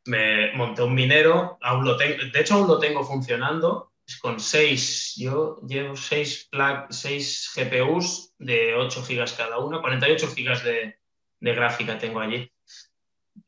me 0.06 0.52
monté 0.56 0.82
un 0.82 0.92
minero, 0.92 1.56
aún 1.62 1.84
lo 1.84 1.96
tengo, 1.96 2.16
de 2.32 2.40
hecho 2.40 2.54
aún 2.54 2.66
lo 2.66 2.80
tengo 2.80 3.04
funcionando, 3.04 3.92
con 4.20 4.40
seis, 4.40 5.14
yo 5.16 5.60
llevo 5.68 5.94
seis, 5.94 6.50
seis 6.90 7.52
GPUs 7.54 8.34
de 8.38 8.74
8 8.74 9.02
gigas 9.04 9.34
cada 9.34 9.58
una, 9.60 9.80
48 9.80 10.26
gigas 10.34 10.64
de, 10.64 10.98
de 11.38 11.54
gráfica 11.54 11.96
tengo 11.96 12.18
allí. 12.18 12.50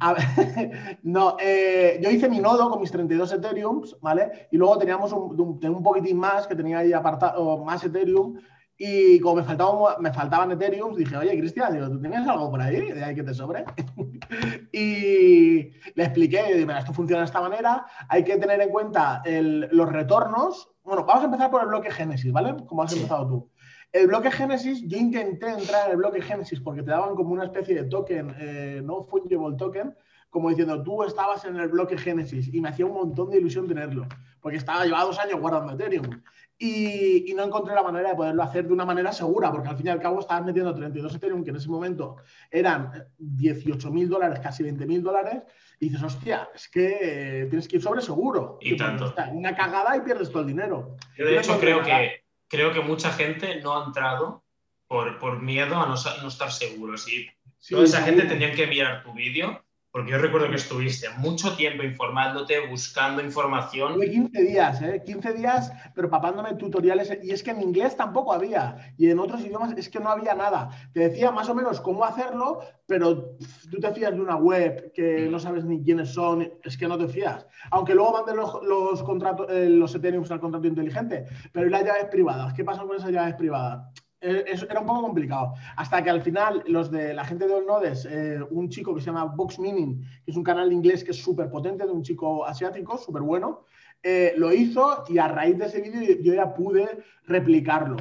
A 0.00 0.14
ver, 0.14 0.98
no, 1.02 1.36
eh, 1.38 2.00
yo 2.02 2.10
hice 2.10 2.28
mi 2.28 2.40
nodo 2.40 2.70
con 2.70 2.80
mis 2.80 2.90
32 2.90 3.32
Ethereums, 3.34 3.96
¿vale? 4.00 4.48
Y 4.50 4.56
luego 4.56 4.78
teníamos 4.78 5.12
un, 5.12 5.38
un, 5.38 5.64
un 5.64 5.82
poquitín 5.82 6.16
más, 6.16 6.46
que 6.46 6.56
tenía 6.56 6.78
ahí 6.78 6.92
apartado 6.92 7.58
más 7.64 7.84
Ethereum. 7.84 8.38
Y 8.82 9.20
como 9.20 9.36
me 9.36 9.44
faltaban, 9.44 10.00
me 10.00 10.10
faltaban 10.10 10.52
Ethereum, 10.52 10.94
dije, 10.94 11.14
oye, 11.14 11.38
Cristian, 11.38 11.74
digo, 11.74 11.90
¿tú 11.90 12.00
tenías 12.00 12.26
algo 12.26 12.50
por 12.50 12.62
ahí 12.62 12.92
de 12.92 13.04
ahí 13.04 13.14
que 13.14 13.22
te 13.22 13.34
sobre? 13.34 13.66
y 14.72 15.70
le 15.94 16.04
expliqué, 16.04 16.54
digo, 16.54 16.66
mira, 16.66 16.78
esto 16.78 16.94
funciona 16.94 17.20
de 17.20 17.26
esta 17.26 17.42
manera, 17.42 17.84
hay 18.08 18.24
que 18.24 18.38
tener 18.38 18.58
en 18.58 18.70
cuenta 18.70 19.20
el, 19.26 19.68
los 19.70 19.86
retornos. 19.86 20.70
Bueno, 20.82 21.04
vamos 21.04 21.24
a 21.24 21.26
empezar 21.26 21.50
por 21.50 21.60
el 21.60 21.68
bloque 21.68 21.90
Génesis, 21.90 22.32
¿vale? 22.32 22.56
Como 22.64 22.82
has 22.82 22.90
sí. 22.90 22.96
empezado 22.96 23.28
tú. 23.28 23.50
El 23.92 24.06
bloque 24.06 24.30
Génesis, 24.30 24.82
yo 24.86 24.98
intenté 24.98 25.48
entrar 25.48 25.86
en 25.86 25.92
el 25.92 25.96
bloque 25.96 26.22
Génesis 26.22 26.60
porque 26.60 26.82
te 26.82 26.90
daban 26.90 27.16
como 27.16 27.32
una 27.32 27.44
especie 27.44 27.74
de 27.74 27.84
token, 27.88 28.34
eh, 28.38 28.80
no 28.84 29.02
fungible 29.04 29.56
token, 29.56 29.94
como 30.30 30.48
diciendo, 30.48 30.80
tú 30.82 31.02
estabas 31.02 31.44
en 31.44 31.56
el 31.56 31.68
bloque 31.68 31.98
Génesis 31.98 32.54
y 32.54 32.60
me 32.60 32.68
hacía 32.68 32.86
un 32.86 32.92
montón 32.92 33.30
de 33.30 33.38
ilusión 33.38 33.66
tenerlo, 33.66 34.06
porque 34.40 34.58
estaba 34.58 34.84
llevado 34.84 35.08
dos 35.08 35.18
años 35.18 35.40
guardando 35.40 35.72
Ethereum. 35.72 36.22
Y, 36.56 37.28
y, 37.28 37.34
no 37.34 37.42
encontré 37.42 37.74
la 37.74 37.82
manera 37.82 38.10
de 38.10 38.14
poderlo 38.14 38.42
hacer 38.42 38.66
de 38.66 38.72
una 38.74 38.84
manera 38.84 39.12
segura, 39.12 39.50
porque 39.50 39.68
al 39.68 39.78
fin 39.78 39.86
y 39.86 39.90
al 39.90 39.98
cabo 39.98 40.20
estabas 40.20 40.44
metiendo 40.44 40.74
32 40.74 41.14
Ethereum, 41.14 41.42
que 41.42 41.50
en 41.50 41.56
ese 41.56 41.70
momento 41.70 42.16
eran 42.50 43.06
18 43.18 43.90
mil 43.90 44.10
dólares, 44.10 44.40
casi 44.40 44.62
20 44.62 44.86
mil 44.86 45.02
dólares, 45.02 45.42
y 45.80 45.88
dices, 45.88 46.02
hostia, 46.02 46.50
es 46.54 46.68
que 46.68 46.98
eh, 47.00 47.46
tienes 47.46 47.66
que 47.66 47.76
ir 47.76 47.82
sobre 47.82 48.02
seguro. 48.02 48.58
Y 48.60 48.76
tanto. 48.76 49.12
Una 49.32 49.56
cagada 49.56 49.96
y 49.96 50.02
pierdes 50.02 50.30
todo 50.30 50.42
el 50.42 50.48
dinero. 50.48 50.96
Yo 51.16 51.24
de 51.24 51.38
hecho 51.38 51.58
creo 51.58 51.82
que 51.82 52.20
creo 52.50 52.72
que 52.72 52.80
mucha 52.80 53.12
gente 53.12 53.60
no 53.62 53.80
ha 53.80 53.86
entrado 53.86 54.44
por, 54.86 55.18
por 55.18 55.40
miedo 55.40 55.76
a 55.76 55.86
no, 55.86 55.94
no 56.20 56.28
estar 56.28 56.52
seguros. 56.52 57.08
Y 57.08 57.30
sí, 57.58 57.74
toda 57.74 57.84
esa 57.84 57.98
sí. 57.98 58.04
gente 58.04 58.24
tendría 58.24 58.52
que 58.52 58.66
mirar 58.66 59.02
tu 59.04 59.14
vídeo, 59.14 59.64
porque 59.92 60.12
yo 60.12 60.18
recuerdo 60.18 60.48
que 60.48 60.56
estuviste 60.56 61.08
mucho 61.18 61.56
tiempo 61.56 61.82
informándote, 61.82 62.68
buscando 62.68 63.22
información. 63.22 63.94
Tuve 63.94 64.10
15 64.10 64.42
días, 64.42 64.82
¿eh? 64.82 65.02
15 65.04 65.32
días, 65.32 65.72
pero 65.94 66.08
papándome 66.08 66.54
tutoriales. 66.54 67.18
Y 67.22 67.32
es 67.32 67.42
que 67.42 67.50
en 67.50 67.60
inglés 67.60 67.96
tampoco 67.96 68.32
había. 68.32 68.94
Y 68.96 69.10
en 69.10 69.18
otros 69.18 69.40
idiomas 69.40 69.76
es 69.76 69.88
que 69.88 69.98
no 69.98 70.08
había 70.08 70.34
nada. 70.34 70.70
Te 70.92 71.00
decía 71.00 71.32
más 71.32 71.48
o 71.48 71.56
menos 71.56 71.80
cómo 71.80 72.04
hacerlo, 72.04 72.60
pero 72.86 73.36
tú 73.68 73.80
te 73.80 73.92
fías 73.92 74.14
de 74.14 74.20
una 74.20 74.36
web 74.36 74.92
que 74.92 75.28
no 75.28 75.40
sabes 75.40 75.64
ni 75.64 75.82
quiénes 75.82 76.10
son, 76.10 76.52
es 76.62 76.76
que 76.76 76.86
no 76.86 76.96
te 76.96 77.08
fías. 77.08 77.46
Aunque 77.72 77.94
luego 77.94 78.12
manden 78.12 78.36
los, 78.36 78.62
los, 78.62 79.02
contratos, 79.02 79.48
eh, 79.50 79.68
los 79.68 79.92
Ethereum 79.94 80.24
al 80.30 80.40
contrato 80.40 80.68
inteligente, 80.68 81.24
pero 81.52 81.66
¿y 81.66 81.70
las 81.70 81.84
llaves 81.84 82.04
privadas? 82.04 82.54
¿Qué 82.54 82.64
pasa 82.64 82.82
con 82.82 82.96
esas 82.96 83.10
llaves 83.10 83.34
privadas? 83.34 83.88
Eh, 84.22 84.44
era 84.68 84.80
un 84.80 84.86
poco 84.86 85.02
complicado. 85.02 85.54
Hasta 85.76 86.02
que 86.02 86.10
al 86.10 86.20
final, 86.20 86.62
los 86.66 86.90
de 86.90 87.14
la 87.14 87.24
gente 87.24 87.46
de 87.46 87.54
Olnodes, 87.54 88.04
eh, 88.04 88.38
un 88.50 88.68
chico 88.68 88.94
que 88.94 89.00
se 89.00 89.06
llama 89.06 89.24
Vox 89.24 89.58
Mining, 89.58 90.00
que 90.24 90.30
es 90.30 90.36
un 90.36 90.44
canal 90.44 90.72
inglés 90.72 91.02
que 91.02 91.12
es 91.12 91.22
súper 91.22 91.50
potente, 91.50 91.84
de 91.84 91.90
un 91.90 92.02
chico 92.02 92.44
asiático, 92.44 92.98
súper 92.98 93.22
bueno, 93.22 93.64
eh, 94.02 94.34
lo 94.36 94.52
hizo 94.52 95.04
y 95.08 95.18
a 95.18 95.28
raíz 95.28 95.58
de 95.58 95.66
ese 95.66 95.80
vídeo 95.80 96.18
yo 96.20 96.34
ya 96.34 96.52
pude 96.52 97.02
replicarlo. 97.24 97.96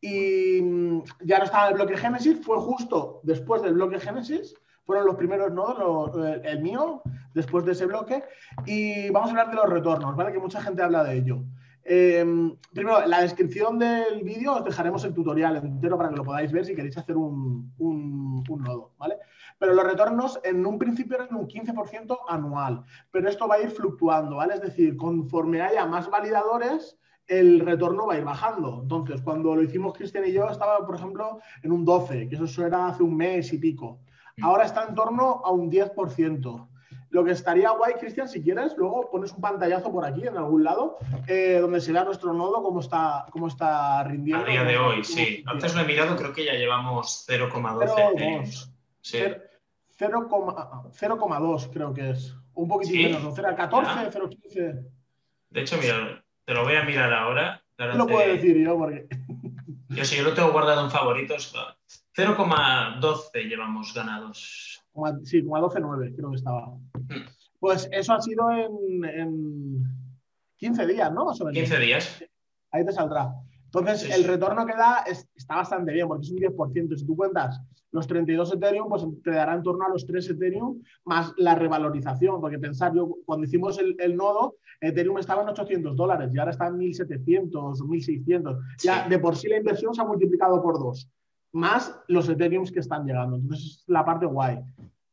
Y 0.00 0.60
mm, 0.62 1.02
ya 1.24 1.38
no 1.38 1.44
estaba 1.44 1.66
en 1.66 1.72
el 1.72 1.78
bloque 1.78 1.96
Génesis, 1.96 2.44
fue 2.44 2.58
justo 2.58 3.20
después 3.24 3.62
del 3.62 3.74
bloque 3.74 3.98
Génesis, 3.98 4.54
fueron 4.84 5.06
los 5.06 5.16
primeros 5.16 5.52
nodos, 5.52 6.12
el 6.44 6.60
mío, 6.62 7.02
después 7.34 7.64
de 7.64 7.72
ese 7.72 7.86
bloque. 7.86 8.22
Y 8.66 9.10
vamos 9.10 9.28
a 9.28 9.30
hablar 9.32 9.50
de 9.50 9.56
los 9.56 9.68
retornos, 9.68 10.14
¿vale? 10.14 10.32
Que 10.32 10.38
mucha 10.38 10.60
gente 10.60 10.80
habla 10.80 11.02
de 11.02 11.16
ello. 11.16 11.42
Em, 11.88 12.56
primero, 12.72 13.00
en 13.00 13.10
la 13.10 13.20
descripción 13.20 13.78
del 13.78 14.24
vídeo 14.24 14.54
os 14.54 14.64
dejaremos 14.64 15.04
el 15.04 15.14
tutorial 15.14 15.56
entero 15.56 15.96
para 15.96 16.08
que 16.08 16.16
lo 16.16 16.24
podáis 16.24 16.50
ver 16.50 16.64
si 16.64 16.74
queréis 16.74 16.98
hacer 16.98 17.16
un, 17.16 17.72
un, 17.78 18.42
un 18.48 18.62
nodo, 18.62 18.92
¿vale? 18.98 19.18
Pero 19.56 19.72
los 19.72 19.86
retornos 19.86 20.40
en 20.42 20.66
un 20.66 20.80
principio 20.80 21.16
eran 21.16 21.36
un 21.36 21.46
15% 21.46 22.18
anual, 22.28 22.82
pero 23.12 23.28
esto 23.28 23.46
va 23.46 23.54
a 23.54 23.60
ir 23.60 23.70
fluctuando, 23.70 24.36
¿vale? 24.36 24.54
Es 24.54 24.62
decir, 24.62 24.96
conforme 24.96 25.62
haya 25.62 25.86
más 25.86 26.10
validadores, 26.10 26.98
el 27.28 27.60
retorno 27.60 28.06
va 28.06 28.14
a 28.14 28.18
ir 28.18 28.24
bajando. 28.24 28.80
Entonces, 28.82 29.20
cuando 29.22 29.54
lo 29.54 29.62
hicimos 29.62 29.94
Cristian 29.94 30.24
y 30.26 30.32
yo, 30.32 30.48
estaba, 30.48 30.84
por 30.84 30.96
ejemplo, 30.96 31.38
en 31.62 31.70
un 31.70 31.84
12, 31.84 32.28
que 32.28 32.34
eso 32.34 32.66
era 32.66 32.88
hace 32.88 33.04
un 33.04 33.16
mes 33.16 33.52
y 33.52 33.58
pico. 33.58 34.00
Mm. 34.38 34.44
Ahora 34.44 34.64
está 34.64 34.86
en 34.88 34.94
torno 34.96 35.40
a 35.44 35.52
un 35.52 35.70
10%. 35.70 36.68
Lo 37.10 37.24
que 37.24 37.30
estaría 37.30 37.70
guay, 37.70 37.94
Cristian, 37.94 38.28
si 38.28 38.42
quieres, 38.42 38.76
luego 38.76 39.08
pones 39.10 39.32
un 39.32 39.40
pantallazo 39.40 39.92
por 39.92 40.04
aquí, 40.04 40.26
en 40.26 40.36
algún 40.36 40.64
lado, 40.64 40.98
eh, 41.28 41.58
donde 41.60 41.80
se 41.80 41.92
vea 41.92 42.04
nuestro 42.04 42.32
nodo, 42.32 42.62
cómo 42.62 42.80
está, 42.80 43.26
cómo 43.30 43.46
está 43.48 44.02
rindiendo. 44.04 44.44
A 44.44 44.48
día 44.48 44.64
de 44.64 44.76
hoy, 44.76 45.04
sí. 45.04 45.42
Antes 45.46 45.74
lo 45.74 45.82
he 45.82 45.84
mirado, 45.84 46.16
creo 46.16 46.32
que 46.32 46.44
ya 46.44 46.54
llevamos 46.54 47.24
0,12. 47.28 48.66
0,2 49.98 51.70
creo 51.72 51.94
que 51.94 52.10
es. 52.10 52.34
Un 52.54 52.68
poquitín 52.68 53.02
menos, 53.02 53.22
¿no? 53.22 53.34
0,14, 53.34 54.12
0,15. 54.12 54.88
De 55.50 55.60
hecho, 55.60 55.76
mira, 55.78 56.24
te 56.44 56.54
lo 56.54 56.64
voy 56.64 56.76
a 56.76 56.82
mirar 56.84 57.12
ahora. 57.12 57.62
lo 57.78 58.06
puedo 58.06 58.28
decir 58.32 58.56
yo 58.58 58.76
porque... 58.76 59.06
Yo 59.88 60.04
sí, 60.04 60.16
yo 60.16 60.24
lo 60.24 60.34
tengo 60.34 60.50
guardado 60.50 60.84
en 60.84 60.90
favoritos. 60.90 61.54
0,12 62.16 63.48
llevamos 63.48 63.94
ganados. 63.94 64.82
Sí, 65.24 65.42
0,12,9 65.42 66.16
creo 66.16 66.30
que 66.30 66.36
estaba. 66.36 66.68
Hmm. 66.68 67.26
Pues 67.58 67.88
eso 67.92 68.12
ha 68.12 68.20
sido 68.20 68.50
en, 68.50 69.84
15 70.56 70.86
días, 70.86 71.12
¿no? 71.12 71.32
15 71.32 71.78
días. 71.78 72.24
Ahí 72.70 72.84
te 72.84 72.92
saldrá. 72.92 73.34
Entonces, 73.66 74.10
el 74.16 74.24
retorno 74.24 74.64
que 74.64 74.72
da 74.72 75.04
está 75.34 75.56
bastante 75.56 75.92
bien, 75.92 76.08
porque 76.08 76.24
es 76.24 76.30
un 76.30 76.38
10%. 76.38 76.96
Si 76.96 77.06
tú 77.06 77.16
cuentas 77.16 77.60
los 77.92 78.06
32 78.06 78.54
Ethereum, 78.54 78.88
pues 78.88 79.04
te 79.22 79.30
dará 79.30 79.54
en 79.54 79.62
torno 79.62 79.84
a 79.84 79.88
los 79.88 80.06
3 80.06 80.30
Ethereum 80.30 80.82
más 81.04 81.32
la 81.36 81.54
revalorización, 81.54 82.40
porque 82.40 82.58
pensar, 82.58 82.94
yo 82.94 83.16
cuando 83.24 83.46
hicimos 83.46 83.78
el, 83.78 84.16
nodo, 84.16 84.56
Ethereum 84.80 85.18
estaba 85.18 85.42
en 85.42 85.48
800 85.48 85.96
dólares 85.96 86.30
y 86.32 86.38
ahora 86.38 86.52
está 86.52 86.68
en 86.68 86.78
1700 86.78 87.80
o 87.80 87.84
1600. 87.84 88.58
Ya 88.82 89.08
de 89.08 89.18
por 89.18 89.36
sí 89.36 89.48
la 89.48 89.58
inversión 89.58 89.94
se 89.94 90.00
ha 90.00 90.04
multiplicado 90.04 90.62
por 90.62 90.78
dos, 90.78 91.10
más 91.52 91.98
los 92.08 92.28
Ethereums 92.28 92.72
que 92.72 92.80
están 92.80 93.06
llegando. 93.06 93.36
Entonces, 93.36 93.66
es 93.66 93.84
la 93.86 94.04
parte 94.04 94.26
guay. 94.26 94.58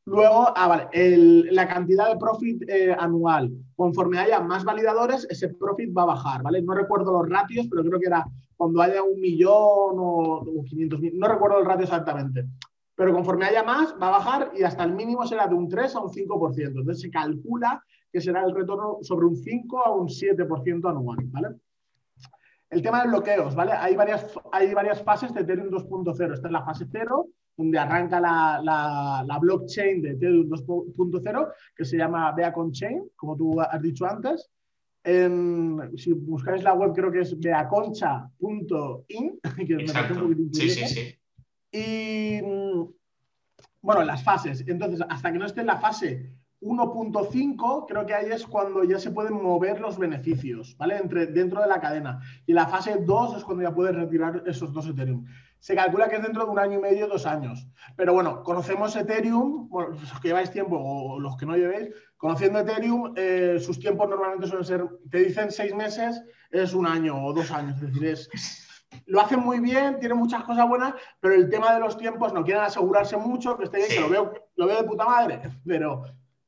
Luego, 0.05 0.51
ah, 0.53 0.67
vale, 0.67 1.51
la 1.51 1.67
cantidad 1.67 2.09
de 2.09 2.17
profit 2.19 2.69
eh, 2.69 2.93
anual, 2.97 3.51
conforme 3.75 4.19
haya 4.19 4.41
más 4.41 4.65
validadores, 4.65 5.25
ese 5.29 5.47
profit 5.49 5.95
va 5.97 6.03
a 6.03 6.07
bajar, 6.07 6.43
¿vale? 6.43 6.61
No 6.61 6.73
recuerdo 6.73 7.13
los 7.13 7.29
ratios, 7.29 7.67
pero 7.69 7.83
creo 7.83 7.99
que 7.99 8.07
era 8.07 8.25
cuando 8.57 8.81
haya 8.81 9.01
un 9.01 9.19
millón 9.19 9.95
o, 9.97 10.63
500 10.67 10.99
mil, 10.99 11.17
no 11.17 11.27
recuerdo 11.27 11.59
el 11.59 11.65
ratio 11.65 11.85
exactamente. 11.85 12.45
Pero 12.95 13.13
conforme 13.13 13.45
haya 13.45 13.63
más, 13.63 13.95
va 14.01 14.07
a 14.07 14.11
bajar 14.11 14.51
y 14.55 14.63
hasta 14.63 14.83
el 14.83 14.93
mínimo 14.93 15.25
será 15.25 15.47
de 15.47 15.55
un 15.55 15.69
3 15.69 15.95
a 15.95 16.01
un 16.01 16.09
5%. 16.09 16.67
Entonces 16.67 17.01
se 17.01 17.09
calcula 17.09 17.81
que 18.11 18.21
será 18.21 18.43
el 18.43 18.53
retorno 18.53 18.97
sobre 19.01 19.25
un 19.25 19.37
5 19.37 19.85
a 19.85 19.91
un 19.95 20.07
7% 20.07 20.89
anual, 20.89 21.17
¿vale? 21.25 21.55
El 22.73 22.81
tema 22.81 23.03
de 23.03 23.09
bloqueos, 23.09 23.55
¿vale? 23.55 23.73
Hay 23.73 23.95
varias, 23.95 24.25
hay 24.51 24.73
varias 24.73 25.03
fases 25.03 25.31
de 25.33 25.41
Ethereum 25.41 25.69
2.0. 25.69 26.33
Esta 26.33 26.47
es 26.47 26.51
la 26.51 26.63
fase 26.63 26.87
0, 26.91 27.27
donde 27.55 27.77
arranca 27.77 28.19
la, 28.19 28.59
la, 28.63 29.37
blockchain 29.39 30.01
de 30.01 30.11
Ethereum 30.11 30.49
2.0, 30.49 31.53
que 31.75 31.85
se 31.85 31.97
llama 31.97 32.31
Beacon 32.31 32.71
Chain, 32.71 33.03
como 33.15 33.37
tú 33.37 33.61
has 33.61 33.79
dicho 33.81 34.07
antes. 34.07 34.49
si 35.03 36.13
buscáis 36.13 36.63
la 36.63 36.73
web, 36.73 36.93
creo 36.95 37.11
que 37.11 37.21
es 37.21 37.39
beaconcha.in, 37.39 39.39
que 39.67 39.75
me 39.75 39.85
parece 39.85 40.13
un 40.13 40.21
poquito 40.21 40.43
Sí, 40.53 40.69
sí, 40.69 40.87
sí. 40.87 41.15
Y 41.71 42.41
mm, 42.41 42.87
bueno, 43.81 44.03
las 44.03 44.23
fases. 44.23 44.63
Entonces, 44.67 44.99
hasta 45.07 45.31
que 45.31 45.37
no 45.37 45.45
esté 45.45 45.61
en 45.61 45.67
la 45.67 45.79
fase 45.79 46.33
1.5, 46.63 47.85
creo 47.87 48.05
que 48.05 48.13
ahí 48.13 48.31
es 48.31 48.45
cuando 48.45 48.83
ya 48.83 48.99
se 48.99 49.11
pueden 49.11 49.41
mover 49.41 49.79
los 49.79 49.97
beneficios, 49.97 50.75
¿vale? 50.77 50.97
Entre, 50.97 51.27
dentro 51.27 51.61
de 51.61 51.67
la 51.67 51.79
cadena. 51.79 52.21
Y 52.45 52.53
la 52.53 52.67
fase 52.67 52.97
2 52.99 53.37
es 53.37 53.43
cuando 53.43 53.63
ya 53.63 53.73
puedes 53.73 53.95
retirar 53.95 54.43
esos 54.45 54.73
dos 54.73 54.87
Ethereum. 54.87 55.25
Se 55.59 55.75
calcula 55.75 56.09
que 56.09 56.17
es 56.17 56.23
dentro 56.23 56.45
de 56.45 56.51
un 56.51 56.59
año 56.59 56.79
y 56.79 56.81
medio, 56.81 57.07
dos 57.07 57.25
años. 57.25 57.67
Pero 57.95 58.13
bueno, 58.13 58.43
conocemos 58.43 58.95
Ethereum, 58.95 59.69
bueno, 59.69 59.91
los 59.91 60.19
que 60.19 60.29
lleváis 60.29 60.51
tiempo 60.51 60.77
o 60.77 61.19
los 61.19 61.37
que 61.37 61.45
no 61.45 61.55
llevéis, 61.55 61.89
conociendo 62.17 62.59
Ethereum, 62.59 63.13
eh, 63.15 63.57
sus 63.59 63.79
tiempos 63.79 64.09
normalmente 64.09 64.47
suelen 64.47 64.65
ser, 64.65 64.87
te 65.09 65.19
dicen 65.19 65.51
seis 65.51 65.73
meses, 65.75 66.21
es 66.51 66.73
un 66.73 66.87
año 66.87 67.25
o 67.25 67.33
dos 67.33 67.51
años. 67.51 67.75
Es 67.81 67.93
decir, 67.93 68.05
es, 68.07 68.29
lo 69.05 69.21
hacen 69.21 69.39
muy 69.39 69.59
bien, 69.59 69.99
tienen 69.99 70.17
muchas 70.17 70.43
cosas 70.43 70.67
buenas, 70.67 70.93
pero 71.19 71.35
el 71.35 71.49
tema 71.49 71.73
de 71.73 71.79
los 71.79 71.97
tiempos 71.97 72.33
no 72.33 72.43
quieren 72.43 72.63
asegurarse 72.63 73.17
mucho, 73.17 73.57
que 73.57 73.65
esté 73.65 73.77
bien, 73.77 73.89
que 73.89 73.99
lo 73.99 74.09
veo, 74.09 74.33
lo 74.55 74.67
veo 74.67 74.81
de 74.81 74.87
puta 74.87 75.05
madre, 75.05 75.41
pero, 75.65 76.03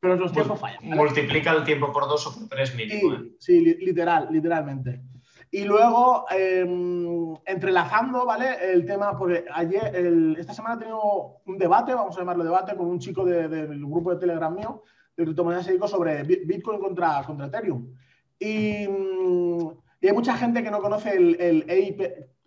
pero 0.06 0.18
los 0.18 0.32
tiempos 0.32 0.60
fallan. 0.60 0.80
Multiplica 0.84 1.52
el 1.52 1.64
tiempo 1.64 1.92
por 1.92 2.08
dos 2.08 2.28
o 2.28 2.40
por 2.40 2.48
tres 2.50 2.76
mínimo. 2.76 3.18
Sí, 3.40 3.58
¿eh? 3.58 3.78
literal, 3.80 4.28
literalmente. 4.32 5.02
Y 5.50 5.64
luego, 5.64 6.26
em, 6.30 7.34
entrelazando, 7.46 8.26
¿vale? 8.26 8.72
El 8.72 8.86
tema, 8.86 9.18
porque 9.18 9.46
ayer, 9.52 9.96
esta 10.38 10.54
semana 10.54 10.76
he 10.76 10.80
tenido 10.80 11.38
un 11.46 11.58
debate, 11.58 11.94
vamos 11.94 12.16
a 12.16 12.20
llamarlo 12.20 12.44
debate, 12.44 12.76
con 12.76 12.88
un 12.88 13.00
chico 13.00 13.26
del 13.26 13.86
grupo 13.86 14.12
de 14.14 14.20
Telegram 14.20 14.54
mío, 14.54 14.84
de 15.16 15.24
criptomonedas 15.24 15.68
digo 15.68 15.88
sobre 15.88 16.24
Bitcoin 16.24 16.80
contra, 16.80 17.24
contra 17.24 17.48
Ethereum. 17.48 17.94
Y, 18.38 18.88
mm, 18.88 19.70
y, 20.02 20.08
hay 20.08 20.14
mucha 20.14 20.36
gente 20.36 20.62
que 20.62 20.72
no 20.72 20.82
conoce 20.82 21.16
el, 21.16 21.40
el 21.40 21.70
EIP, 21.70 22.02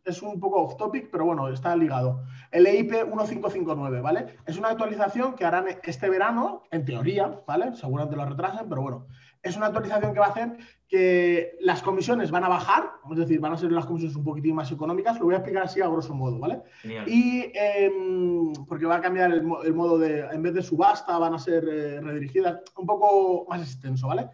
es 0.09 0.23
un 0.23 0.41
poco 0.41 0.63
off 0.63 0.77
topic, 0.77 1.09
pero 1.11 1.25
bueno, 1.25 1.49
está 1.49 1.75
ligado. 1.77 2.25
El 2.51 2.67
EIP 2.67 2.93
1559, 2.93 4.01
¿vale? 4.01 4.37
Es 4.47 4.59
una 4.59 4.69
actualización 4.69 5.35
que 5.35 5.45
harán 5.45 5.67
este 5.83 6.09
verano, 6.09 6.63
en 6.71 6.85
teoría, 6.85 7.43
¿vale? 7.47 7.75
Seguramente 7.75 8.17
lo 8.17 8.25
retrasen, 8.25 8.69
pero 8.69 8.83
bueno. 8.83 9.07
Es 9.43 9.57
una 9.57 9.67
actualización 9.67 10.13
que 10.13 10.21
va 10.21 10.27
a 10.27 10.31
hacer 10.31 10.59
que 10.89 11.57
las 11.61 11.83
comisiones 11.83 12.31
van 12.31 12.45
a 12.45 12.49
bajar, 12.49 12.91
es 13.11 13.19
decir, 13.19 13.39
van 13.39 13.53
a 13.53 13.57
ser 13.57 13.71
las 13.71 13.87
comisiones 13.87 14.17
un 14.17 14.25
poquitín 14.25 14.55
más 14.55 14.73
económicas, 14.73 15.19
lo 15.19 15.27
voy 15.27 15.35
a 15.35 15.39
explicar 15.39 15.65
así 15.65 15.81
a 15.81 15.87
grosso 15.87 16.15
modo, 16.15 16.39
¿vale? 16.39 16.63
Y 17.07 17.53
em, 17.55 18.53
porque 18.67 18.87
va 18.87 18.97
a 18.97 19.01
cambiar 19.01 19.31
el, 19.31 19.43
modo 19.45 19.99
de, 19.99 20.21
en 20.21 20.43
vez 20.43 20.55
de 20.55 20.63
subasta, 20.63 21.19
van 21.19 21.35
a 21.35 21.39
ser 21.39 21.69
eh, 21.69 22.01
redirigidas, 22.01 22.61
un 22.77 22.87
poco 22.87 23.47
más 23.49 23.61
extenso, 23.61 24.09
¿vale? 24.09 24.29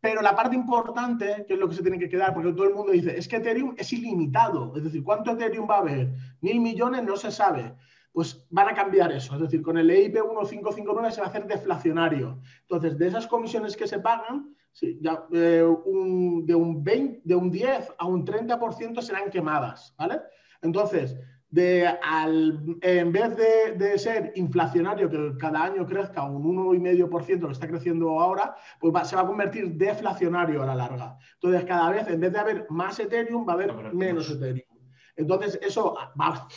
Pero 0.00 0.22
la 0.22 0.36
parte 0.36 0.54
importante, 0.54 1.44
que 1.46 1.54
es 1.54 1.58
lo 1.58 1.68
que 1.68 1.74
se 1.74 1.82
tiene 1.82 1.98
que 1.98 2.08
quedar, 2.08 2.34
porque 2.34 2.52
todo 2.52 2.68
el 2.68 2.74
mundo 2.74 2.92
dice, 2.92 3.16
es 3.16 3.26
que 3.26 3.36
Ethereum 3.36 3.74
es 3.76 3.92
ilimitado. 3.92 4.74
Es 4.76 4.84
decir, 4.84 5.02
¿cuánto 5.02 5.32
Ethereum 5.32 5.68
va 5.68 5.76
a 5.76 5.80
haber? 5.80 6.12
Mil 6.40 6.60
millones 6.60 7.02
no 7.02 7.16
se 7.16 7.30
sabe. 7.30 7.74
Pues 8.12 8.46
van 8.50 8.68
a 8.68 8.74
cambiar 8.74 9.12
eso. 9.12 9.34
Es 9.34 9.40
decir, 9.40 9.62
con 9.62 9.76
el 9.76 9.90
EIP 9.90 10.14
1559 10.14 11.10
se 11.10 11.20
va 11.20 11.26
a 11.26 11.30
hacer 11.30 11.46
deflacionario. 11.46 12.40
Entonces, 12.62 12.96
de 12.96 13.08
esas 13.08 13.26
comisiones 13.26 13.76
que 13.76 13.86
se 13.86 13.98
pagan, 13.98 14.54
eh, 14.82 14.98
de, 15.30 16.54
un 16.54 16.84
20, 16.84 17.22
de 17.24 17.34
un 17.34 17.50
10 17.50 17.94
a 17.98 18.06
un 18.06 18.24
30% 18.24 19.00
serán 19.00 19.30
quemadas. 19.30 19.94
¿vale? 19.96 20.20
Entonces, 20.62 21.16
de 21.50 21.86
al, 21.86 22.78
en 22.82 23.12
vez 23.12 23.36
de, 23.36 23.98
ser 23.98 24.32
inflacionario, 24.34 25.08
que 25.08 25.38
cada 25.38 25.64
año 25.64 25.86
crezca 25.86 26.24
un 26.24 26.42
1,5% 26.42 27.46
que 27.46 27.52
está 27.52 27.68
creciendo 27.68 28.20
ahora, 28.20 28.56
pues 28.80 29.08
se 29.08 29.16
va 29.16 29.22
a 29.22 29.26
convertir 29.26 29.74
deflacionario 29.74 30.62
a 30.62 30.66
la 30.66 30.74
larga. 30.74 31.16
Entonces, 31.34 31.64
cada 31.64 31.90
vez, 31.90 32.08
en 32.08 32.20
vez 32.20 32.32
de 32.32 32.38
haber 32.38 32.66
más 32.70 32.98
Ethereum, 32.98 33.46
va 33.46 33.52
a 33.52 33.54
haber 33.54 33.94
menos 33.94 34.30
Ethereum. 34.30 34.76
Entonces, 35.16 35.58
eso 35.62 35.96
va 36.20 36.48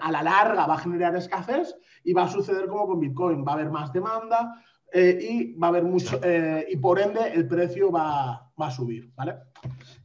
a, 0.00 0.10
la 0.10 0.22
larga 0.22 0.66
va 0.66 0.74
a 0.74 0.78
generar 0.78 1.14
escasez 1.14 1.76
y 2.02 2.12
va 2.12 2.24
a 2.24 2.28
suceder 2.28 2.66
como 2.66 2.86
con 2.88 3.00
Bitcoin. 3.00 3.44
Va 3.46 3.52
a 3.52 3.54
haber 3.54 3.70
más 3.70 3.92
demanda 3.92 4.60
eh, 4.92 5.18
y 5.20 5.52
va 5.52 5.68
a 5.68 5.70
haber 5.70 5.84
mucho, 5.84 6.18
eh, 6.22 6.66
y 6.68 6.76
por 6.78 6.98
ende 6.98 7.32
el 7.32 7.46
precio 7.46 7.92
va, 7.92 8.50
va 8.60 8.66
a 8.66 8.70
subir, 8.70 9.12
¿vale? 9.14 9.34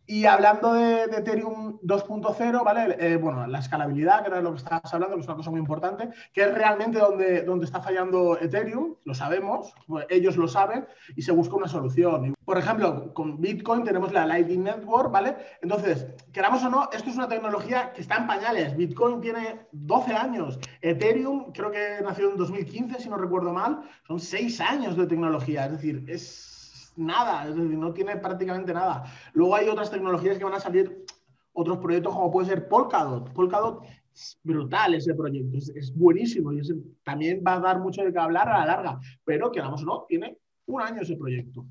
Y 0.05 0.25
hablando 0.25 0.73
de, 0.73 1.03
Ethereum 1.03 1.79
2.0, 1.81 2.63
¿vale? 2.63 2.97
Eh, 2.99 3.15
bueno, 3.15 3.47
la 3.47 3.59
escalabilidad, 3.59 4.21
que 4.21 4.27
era 4.27 4.41
lo 4.41 4.51
que 4.51 4.57
estabas 4.57 4.93
hablando, 4.93 5.15
que 5.15 5.21
es 5.21 5.27
una 5.27 5.37
cosa 5.37 5.49
muy 5.49 5.59
importante, 5.59 6.09
que 6.33 6.43
es 6.43 6.53
realmente 6.53 6.99
donde, 6.99 7.43
donde 7.43 7.65
está 7.65 7.81
fallando 7.81 8.37
Ethereum, 8.37 8.95
lo 9.05 9.13
sabemos, 9.13 9.73
pues 9.87 10.05
ellos 10.09 10.35
lo 10.35 10.47
saben, 10.49 10.85
y 11.15 11.21
se 11.21 11.31
busca 11.31 11.55
una 11.55 11.69
solución. 11.69 12.35
Por 12.43 12.57
ejemplo, 12.57 13.13
con 13.13 13.39
Bitcoin 13.39 13.85
tenemos 13.85 14.11
la 14.11 14.25
Lightning 14.25 14.63
Network, 14.63 15.09
¿vale? 15.09 15.37
Entonces, 15.61 16.07
queramos 16.33 16.63
o 16.63 16.69
no, 16.69 16.89
esto 16.91 17.09
es 17.09 17.15
una 17.15 17.29
tecnología 17.29 17.93
que 17.93 18.01
está 18.01 18.17
en 18.17 18.27
pañales. 18.27 18.75
Bitcoin 18.75 19.21
tiene 19.21 19.67
12 19.71 20.13
años. 20.13 20.59
Ethereum 20.81 21.53
creo 21.53 21.71
que 21.71 21.99
nació 22.03 22.31
en 22.31 22.37
2015, 22.37 22.99
si 22.99 23.09
no 23.09 23.17
recuerdo 23.17 23.53
mal. 23.53 23.81
Son 24.05 24.19
6 24.19 24.59
años 24.59 24.97
de 24.97 25.07
tecnología. 25.07 25.65
Es 25.65 25.71
decir, 25.71 26.03
es 26.07 26.62
nada, 26.95 27.47
es 27.47 27.55
decir, 27.55 27.77
no 27.77 27.93
tiene 27.93 28.17
prácticamente 28.17 28.73
nada. 28.73 29.03
Luego 29.33 29.55
hay 29.55 29.67
otras 29.67 29.91
tecnologías 29.91 30.37
que 30.37 30.43
van 30.43 30.53
a 30.53 30.59
salir, 30.59 31.05
otros 31.53 31.77
proyectos 31.77 32.13
como 32.13 32.31
puede 32.31 32.47
ser 32.47 32.67
Polkadot. 32.67 33.31
Polkadot 33.33 33.83
es 34.13 34.39
brutal 34.43 34.93
ese 34.93 35.13
proyecto, 35.13 35.57
es, 35.57 35.95
buenísimo 35.95 36.53
y 36.53 36.61
también 37.03 37.43
va 37.45 37.55
a 37.55 37.59
dar 37.59 37.79
mucho 37.79 38.03
de 38.03 38.13
qué 38.13 38.19
hablar 38.19 38.49
a 38.49 38.59
la 38.59 38.65
larga, 38.65 38.99
pero 39.23 39.51
que 39.51 39.59
vamos 39.59 39.83
no, 39.83 40.05
tiene 40.07 40.37
un 40.67 40.81
año 40.81 41.01
ese 41.01 41.15
proyecto. 41.15 41.65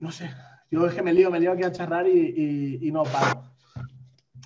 No 0.00 0.12
sé, 0.12 0.30
Yo 0.70 0.86
es 0.86 0.94
que 0.94 1.02
me 1.02 1.12
lío, 1.12 1.30
me 1.30 1.40
lío 1.40 1.52
aquí 1.52 1.64
a 1.64 1.72
charrar 1.72 2.06
y, 2.08 2.90
no 2.92 3.02
paro. 3.02 3.42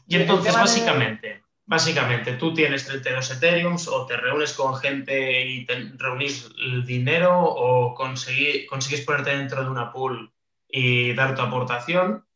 Y 0.06 0.16
entonces, 0.16 0.54
básicamente, 0.54 1.41
básicamente, 1.66 2.34
tú 2.34 2.54
tienes 2.54 2.86
32 2.86 3.30
Ethereums 3.30 3.88
o 3.88 4.06
te 4.06 4.16
reúnes 4.16 4.52
con 4.52 4.76
gente 4.76 5.46
y 5.46 5.64
te 5.66 5.92
reunís 5.96 6.50
el 6.58 6.84
dinero 6.84 7.40
o 7.40 7.94
consigues 7.94 9.00
ponerte 9.06 9.36
dentro 9.36 9.62
de 9.62 9.70
una 9.70 9.92
pool 9.92 10.32
y 10.68 11.14
dar 11.14 11.34
tu 11.34 11.42
aportación. 11.42 12.26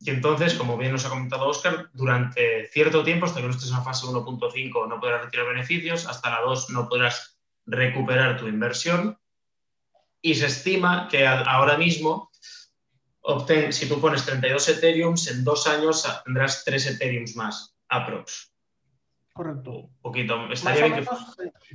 Y 0.00 0.10
entonces, 0.10 0.54
como 0.54 0.76
bien 0.76 0.92
nos 0.92 1.06
ha 1.06 1.10
comentado 1.10 1.48
Oscar, 1.48 1.88
durante 1.92 2.66
cierto 2.66 3.02
tiempo, 3.04 3.26
hasta 3.26 3.40
que 3.40 3.46
no 3.46 3.52
estés 3.52 3.70
en 3.70 3.76
la 3.76 3.82
fase 3.82 4.06
1.5 4.06 4.88
no 4.88 5.00
podrás 5.00 5.24
retirar 5.24 5.46
beneficios, 5.46 6.06
hasta 6.06 6.30
la 6.30 6.40
2 6.40 6.70
no 6.70 6.88
podrás 6.88 7.38
recuperar 7.66 8.36
tu 8.36 8.46
inversión. 8.46 9.18
Y 10.20 10.34
se 10.34 10.46
estima 10.46 11.08
que 11.08 11.26
ahora 11.26 11.76
mismo 11.76 12.30
si 13.70 13.88
tú 13.88 14.00
pones 14.00 14.24
32 14.26 14.68
Ethereums, 14.68 15.30
en 15.30 15.44
dos 15.44 15.66
años 15.66 16.06
tendrás 16.24 16.64
3 16.64 16.86
Ethereums 16.86 17.36
más, 17.36 17.74
aprox. 17.88 18.53
Correcto. 19.34 19.72
Un 19.72 20.00
poquito. 20.00 20.36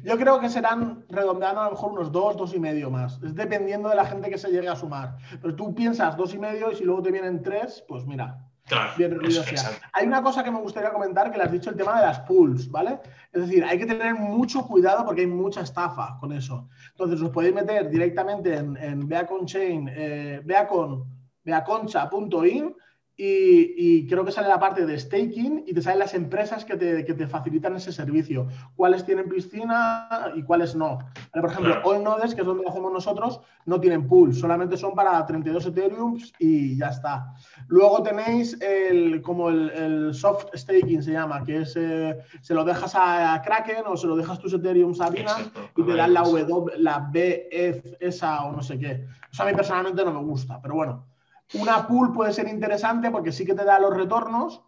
Yo 0.01 0.17
creo 0.17 0.39
que 0.39 0.49
serán 0.49 1.03
redondeando 1.09 1.59
a 1.59 1.65
lo 1.65 1.71
mejor 1.71 1.91
unos 1.91 2.09
dos, 2.09 2.37
dos 2.37 2.55
y 2.55 2.59
medio 2.59 2.89
más. 2.89 3.21
Es 3.21 3.35
dependiendo 3.35 3.89
de 3.89 3.95
la 3.95 4.05
gente 4.05 4.29
que 4.29 4.37
se 4.37 4.49
llegue 4.49 4.69
a 4.69 4.77
sumar. 4.77 5.17
Pero 5.41 5.53
tú 5.55 5.75
piensas 5.75 6.15
dos 6.15 6.33
y 6.33 6.37
medio 6.39 6.71
y 6.71 6.77
si 6.77 6.85
luego 6.85 7.01
te 7.01 7.11
vienen 7.11 7.43
tres, 7.43 7.83
pues 7.85 8.05
mira. 8.05 8.45
Claro, 8.65 8.93
hay 9.93 10.07
una 10.07 10.21
cosa 10.21 10.43
que 10.43 10.51
me 10.51 10.61
gustaría 10.61 10.93
comentar 10.93 11.31
que 11.31 11.37
le 11.37 11.43
has 11.43 11.51
dicho 11.51 11.71
el 11.71 11.75
tema 11.75 11.99
de 11.99 12.05
las 12.05 12.19
pools, 12.19 12.69
¿vale? 12.69 12.99
Es 13.33 13.41
decir, 13.41 13.63
hay 13.65 13.79
que 13.79 13.87
tener 13.87 14.13
mucho 14.13 14.61
cuidado 14.61 15.03
porque 15.03 15.21
hay 15.21 15.27
mucha 15.27 15.61
estafa 15.61 16.17
con 16.19 16.31
eso. 16.31 16.69
Entonces, 16.91 17.19
os 17.19 17.31
podéis 17.31 17.55
meter 17.55 17.89
directamente 17.89 18.55
en, 18.55 18.77
en 18.77 19.07
Beaconchain, 19.07 19.89
eh, 19.91 20.41
Beacon 20.45 21.03
beaconcha.in 21.43 22.75
y, 23.21 24.07
creo 24.07 24.23
que 24.23 24.31
sale 24.31 24.47
la 24.47 24.59
parte 24.59 24.85
de 24.85 24.97
staking 24.97 25.65
y 25.67 25.73
te 25.73 25.81
salen 25.81 25.99
las 25.99 26.13
empresas 26.13 26.63
que 26.63 26.77
te, 26.77 27.27
facilitan 27.27 27.75
ese 27.75 27.91
servicio. 27.91 28.47
Cuáles 28.77 29.03
tienen 29.03 29.27
piscina 29.27 30.31
y 30.35 30.43
cuáles 30.43 30.73
no. 30.73 30.99
Por 31.33 31.51
ejemplo, 31.51 31.81
Allnodes, 31.83 32.33
que 32.33 32.41
es 32.41 32.47
donde 32.47 32.63
lo 32.63 32.69
hacemos 32.69 32.93
nosotros, 32.93 33.41
no 33.65 33.81
tienen 33.81 34.07
pool, 34.07 34.33
solamente 34.33 34.77
son 34.77 34.95
para 34.95 35.25
32 35.25 35.65
Ethereum 35.65 36.17
y 36.39 36.77
ya 36.77 36.87
está. 36.87 37.33
Luego 37.67 38.01
tenéis 38.03 38.57
el, 38.61 39.21
como 39.21 39.49
el, 39.49 40.13
soft 40.13 40.45
staking, 40.55 41.03
se 41.03 41.11
llama, 41.11 41.43
que 41.43 41.63
es 41.63 41.75
eh, 41.75 42.17
se 42.41 42.53
lo 42.53 42.63
dejas 42.63 42.93
a, 42.95 43.41
Kraken 43.43 43.83
o 43.85 43.97
se 43.97 44.07
lo 44.07 44.15
dejas 44.15 44.39
tus 44.39 44.53
Ethereum 44.53 44.93
a 45.01 45.09
Binance 45.09 45.51
y 45.75 45.83
te 45.83 45.93
dan 45.93 46.13
la 46.13 46.21
W, 46.21 46.77
la 46.77 46.99
BF, 46.99 47.97
esa 47.99 48.45
o 48.45 48.53
no 48.53 48.61
sé 48.61 48.79
qué. 48.79 49.05
Eso 49.29 49.43
a 49.43 49.45
mí 49.45 49.53
personalmente 49.53 50.05
no 50.05 50.13
me 50.13 50.21
gusta, 50.21 50.61
pero 50.61 50.75
bueno. 50.75 51.08
Una 51.53 51.87
pool 51.87 52.13
puede 52.13 52.33
ser 52.33 52.47
interesante 52.47 53.09
porque 53.09 53.31
sí 53.31 53.45
que 53.45 53.55
te 53.55 53.65
da 53.65 53.79
los 53.79 53.95
retornos 53.95 54.63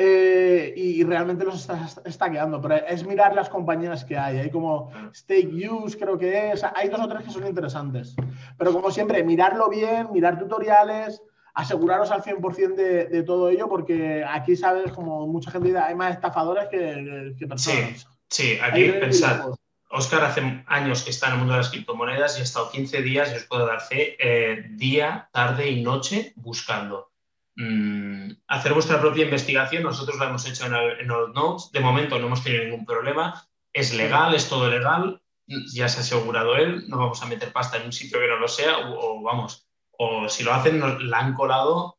eh, 0.00 0.72
y 0.76 1.02
realmente 1.02 1.44
los 1.44 1.56
estás 1.56 2.00
estaqueando, 2.04 2.60
pero 2.60 2.76
es 2.76 3.04
mirar 3.04 3.34
las 3.34 3.48
compañías 3.48 4.04
que 4.04 4.16
hay. 4.16 4.38
Hay 4.38 4.50
como 4.50 4.90
Stake 5.12 5.68
Use, 5.68 5.98
creo 5.98 6.16
que 6.16 6.52
es. 6.52 6.64
Hay 6.76 6.88
dos 6.88 7.00
o 7.00 7.08
tres 7.08 7.24
que 7.24 7.30
son 7.30 7.46
interesantes. 7.46 8.14
Pero 8.56 8.72
como 8.72 8.92
siempre, 8.92 9.24
mirarlo 9.24 9.68
bien, 9.68 10.08
mirar 10.12 10.38
tutoriales, 10.38 11.20
aseguraros 11.52 12.12
al 12.12 12.22
100% 12.22 12.76
de, 12.76 13.06
de 13.06 13.22
todo 13.24 13.48
ello, 13.48 13.68
porque 13.68 14.24
aquí 14.24 14.54
sabes, 14.54 14.92
como 14.92 15.26
mucha 15.26 15.50
gente 15.50 15.68
dice, 15.68 15.80
hay 15.80 15.96
más 15.96 16.14
estafadores 16.14 16.68
que, 16.68 17.46
personas. 17.48 18.06
Sí, 18.28 18.54
sí, 18.54 18.58
aquí 18.62 18.90
pensar. 19.00 19.46
Oscar 19.90 20.24
hace 20.24 20.64
años 20.66 21.02
que 21.02 21.10
está 21.10 21.26
en 21.26 21.32
el 21.32 21.38
mundo 21.38 21.54
de 21.54 21.60
las 21.60 21.70
criptomonedas 21.70 22.36
y 22.36 22.40
ha 22.40 22.44
estado 22.44 22.70
15 22.70 23.02
días, 23.02 23.32
y 23.32 23.36
os 23.36 23.44
puedo 23.44 23.66
dar 23.66 23.80
fe, 23.80 24.16
eh, 24.18 24.66
día, 24.70 25.28
tarde 25.32 25.70
y 25.70 25.82
noche 25.82 26.32
buscando. 26.36 27.10
Mm, 27.56 28.30
hacer 28.46 28.74
vuestra 28.74 29.00
propia 29.00 29.24
investigación, 29.24 29.82
nosotros 29.82 30.18
la 30.18 30.28
hemos 30.28 30.46
hecho 30.46 30.66
en, 30.66 30.74
el, 30.74 31.08
Notes, 31.08 31.72
de 31.72 31.80
momento 31.80 32.18
no 32.18 32.26
hemos 32.26 32.44
tenido 32.44 32.64
ningún 32.64 32.84
problema, 32.84 33.44
es 33.72 33.94
legal, 33.94 34.34
es 34.34 34.48
todo 34.48 34.68
legal, 34.68 35.22
ya 35.46 35.88
se 35.88 35.98
ha 35.98 36.02
asegurado 36.02 36.56
él, 36.56 36.88
no 36.88 36.98
vamos 36.98 37.22
a 37.22 37.26
meter 37.26 37.52
pasta 37.52 37.78
en 37.78 37.86
un 37.86 37.92
sitio 37.92 38.20
que 38.20 38.28
no 38.28 38.36
lo 38.36 38.48
sea, 38.48 38.90
o, 38.90 39.22
vamos, 39.22 39.66
o 39.92 40.28
si 40.28 40.44
lo 40.44 40.52
hacen, 40.52 40.78
nos, 40.78 41.02
la 41.02 41.18
han 41.18 41.34
colado, 41.34 41.98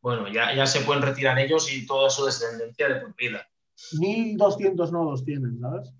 bueno, 0.00 0.28
ya, 0.28 0.54
ya 0.54 0.66
se 0.66 0.82
pueden 0.82 1.02
retirar 1.02 1.38
ellos 1.38 1.70
y 1.72 1.86
toda 1.86 2.08
su 2.08 2.24
descendencia 2.24 2.88
de 2.88 3.00
por 3.00 3.14
vida. 3.14 3.46
1.200 3.98 4.90
nodos 4.90 5.24
tienen, 5.24 5.58
¿sabes? 5.60 5.92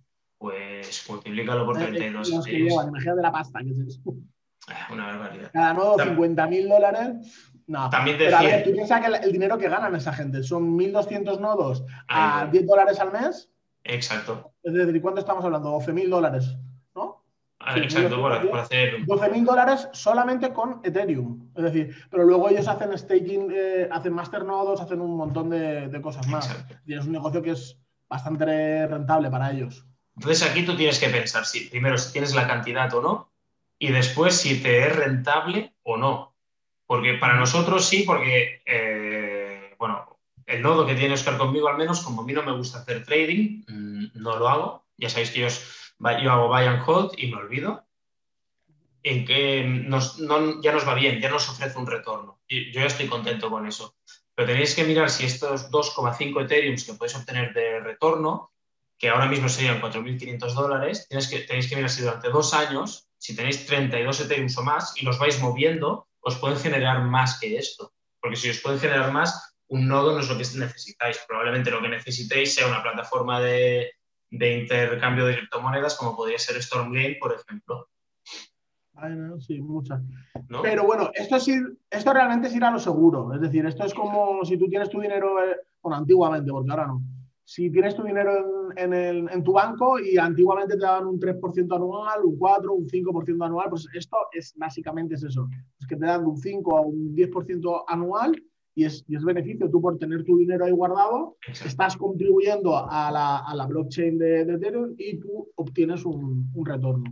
Pues 0.44 1.06
multiplícalo 1.08 1.64
por 1.64 1.78
32. 1.78 2.28
Los 2.28 2.44
que 2.44 2.52
llevan, 2.52 2.88
imagínate 2.88 3.22
la 3.22 3.32
pasta, 3.32 3.60
que 3.60 3.70
es 3.70 3.78
eso. 3.78 4.00
Ah, 4.68 4.88
una 4.92 5.06
barbaridad. 5.06 5.50
Cada 5.50 5.72
nodo 5.72 6.04
50 6.04 6.46
mil 6.48 6.68
dólares. 6.68 7.54
No, 7.66 7.88
También 7.88 8.18
te 8.18 8.26
pero 8.26 8.36
a 8.36 8.42
ver, 8.42 8.62
tú 8.62 8.72
piensas 8.72 9.00
que 9.00 9.06
el, 9.06 9.32
dinero 9.32 9.56
que 9.56 9.70
ganan 9.70 9.96
esa 9.96 10.12
gente 10.12 10.42
son 10.42 10.78
1.200 10.78 11.40
nodos 11.40 11.82
a 12.08 12.46
10 12.52 12.66
dólares 12.66 13.00
al 13.00 13.10
mes. 13.10 13.50
Exacto. 13.84 14.52
Es 14.62 14.74
decir, 14.74 15.00
¿cuánto 15.00 15.20
estamos 15.20 15.42
hablando? 15.46 15.70
12 15.70 15.94
mil 15.94 16.10
dólares, 16.10 16.58
¿no? 16.94 17.24
Ah, 17.58 17.78
exacto, 17.78 18.20
por, 18.20 18.58
hacer. 18.58 19.06
12 19.06 19.30
mil 19.30 19.46
dólares 19.46 19.88
solamente 19.94 20.52
con 20.52 20.82
Ethereum. 20.84 21.52
Es 21.54 21.64
decir, 21.64 21.96
pero 22.10 22.24
luego 22.24 22.50
ellos 22.50 22.68
hacen 22.68 22.98
staking, 22.98 23.50
eh, 23.50 23.88
hacen 23.90 24.12
masternodos, 24.12 24.82
hacen 24.82 25.00
un 25.00 25.16
montón 25.16 25.48
de, 25.48 25.88
de 25.88 26.02
cosas 26.02 26.28
más. 26.28 26.54
Y 26.84 26.92
es 26.92 27.06
un 27.06 27.12
negocio 27.12 27.40
que 27.40 27.52
es 27.52 27.80
bastante 28.10 28.86
rentable 28.86 29.30
para 29.30 29.50
ellos. 29.50 29.86
Entonces 30.16 30.48
aquí 30.48 30.64
tú 30.64 30.76
tienes 30.76 30.98
que 30.98 31.08
pensar 31.08 31.44
si 31.44 31.68
primero 31.68 31.98
si 31.98 32.12
tienes 32.12 32.34
la 32.34 32.46
cantidad 32.46 32.92
o 32.94 33.02
no 33.02 33.32
y 33.78 33.90
después 33.90 34.36
si 34.36 34.62
te 34.62 34.86
es 34.86 34.94
rentable 34.94 35.74
o 35.82 35.96
no. 35.96 36.34
Porque 36.86 37.14
para 37.14 37.38
nosotros 37.38 37.84
sí, 37.84 38.04
porque, 38.06 38.62
eh, 38.66 39.74
bueno, 39.78 40.18
el 40.46 40.62
nodo 40.62 40.86
que 40.86 40.94
tiene 40.94 41.14
Oscar 41.14 41.38
conmigo 41.38 41.68
al 41.68 41.78
menos, 41.78 42.00
como 42.00 42.22
a 42.22 42.24
mí 42.24 42.32
no 42.32 42.42
me 42.42 42.56
gusta 42.56 42.78
hacer 42.78 43.04
trading, 43.04 43.64
mm, 43.66 44.06
no 44.14 44.38
lo 44.38 44.48
hago. 44.48 44.86
Ya 44.96 45.08
sabéis 45.08 45.30
que 45.30 45.40
yo, 45.40 46.30
hago 46.30 46.48
buy 46.48 46.64
and 46.64 46.82
hold 46.86 47.12
y 47.16 47.28
me 47.28 47.36
olvido. 47.36 47.84
En 49.02 49.26
que 49.26 49.86
ya 50.62 50.72
nos 50.72 50.88
va 50.88 50.94
bien, 50.94 51.20
ya 51.20 51.28
nos 51.28 51.48
ofrece 51.48 51.78
un 51.78 51.86
retorno. 51.86 52.40
Yo 52.48 52.80
ya 52.80 52.86
estoy 52.86 53.06
contento 53.06 53.50
con 53.50 53.66
eso. 53.66 53.96
Pero 54.34 54.48
tenéis 54.48 54.74
que 54.74 54.84
mirar 54.84 55.10
si 55.10 55.26
estos 55.26 55.70
2,5 55.70 56.42
Ethereum 56.42 56.76
que 56.76 56.94
podéis 56.94 57.16
obtener 57.16 57.52
de 57.52 57.80
retorno 57.80 58.53
que 58.98 59.08
ahora 59.08 59.26
mismo 59.26 59.48
serían 59.48 59.80
4.500 59.80 60.54
dólares, 60.54 61.06
tenéis 61.08 61.28
que, 61.28 61.40
tenéis 61.40 61.68
que 61.68 61.76
mirar 61.76 61.90
si 61.90 62.02
durante 62.02 62.28
dos 62.28 62.54
años, 62.54 63.08
si 63.18 63.34
tenéis 63.34 63.66
32 63.66 64.20
Ethereum 64.20 64.48
o 64.56 64.62
más 64.62 64.94
y 65.00 65.04
los 65.04 65.18
vais 65.18 65.40
moviendo, 65.40 66.08
os 66.20 66.36
pueden 66.36 66.58
generar 66.58 67.02
más 67.02 67.38
que 67.40 67.56
esto. 67.56 67.92
Porque 68.20 68.36
si 68.36 68.50
os 68.50 68.60
pueden 68.60 68.78
generar 68.78 69.12
más, 69.12 69.56
un 69.68 69.88
nodo 69.88 70.14
no 70.14 70.20
es 70.20 70.28
lo 70.28 70.34
que 70.36 70.44
necesitáis. 70.58 71.20
Probablemente 71.26 71.70
lo 71.70 71.82
que 71.82 71.88
necesitéis 71.88 72.54
sea 72.54 72.68
una 72.68 72.82
plataforma 72.82 73.40
de, 73.40 73.90
intercambio 74.30 75.26
de 75.26 75.36
criptomonedas 75.36 75.96
como 75.96 76.16
podría 76.16 76.38
ser 76.38 76.62
Stormgame, 76.62 77.18
por 77.20 77.34
ejemplo. 77.34 77.88
sí, 79.40 79.60
muchas. 79.60 80.00
Pero 80.62 80.84
bueno, 80.84 81.10
esto, 81.14 81.36
es 81.36 81.48
esto 81.90 82.12
realmente 82.12 82.48
es 82.48 82.54
ir 82.54 82.64
a 82.64 82.70
lo 82.70 82.78
seguro. 82.78 83.34
Es 83.34 83.40
decir, 83.40 83.66
esto 83.66 83.84
es 83.84 83.92
como 83.92 84.44
si 84.44 84.56
tú 84.56 84.68
tienes 84.68 84.88
tu 84.88 85.00
dinero, 85.00 85.42
eh, 85.44 85.56
bueno, 85.82 85.96
antiguamente, 85.96 86.50
porque 86.50 86.70
ahora 86.70 86.86
no 86.86 87.02
si 87.44 87.70
tienes 87.70 87.94
tu 87.94 88.02
dinero 88.02 88.32
en, 88.36 88.63
tu 89.44 89.52
banco 89.52 89.98
y 89.98 90.16
antiguamente 90.18 90.74
te 90.74 90.82
daban 90.82 91.06
un 91.06 91.18
3% 91.18 91.74
anual, 91.74 92.24
un 92.24 92.36
4, 92.36 92.72
un 92.72 92.86
5% 92.86 93.44
anual, 93.44 93.68
pues 93.70 93.86
esto 93.94 94.16
es 94.32 94.54
básicamente 94.56 95.14
es 95.14 95.24
eso, 95.24 95.48
es 95.80 95.86
que 95.86 95.96
te 95.96 96.06
dan 96.06 96.24
un 96.24 96.36
5 96.36 96.70
o 96.70 96.82
un 96.82 97.14
10% 97.14 97.84
anual 97.88 98.34
y 98.74 98.84
es, 98.84 99.04
es, 99.08 99.24
beneficio. 99.24 99.70
Tú 99.70 99.80
por 99.80 99.98
tener 99.98 100.24
tu 100.24 100.38
dinero 100.38 100.64
ahí 100.64 100.72
guardado, 100.72 101.36
estás 101.46 101.96
contribuyendo 101.96 102.76
a 102.76 103.10
la, 103.10 103.66
blockchain 103.66 104.18
de, 104.18 104.40
Ethereum 104.42 104.94
y 104.98 105.18
tú 105.18 105.48
obtienes 105.56 106.04
un, 106.04 106.50
retorno. 106.64 107.04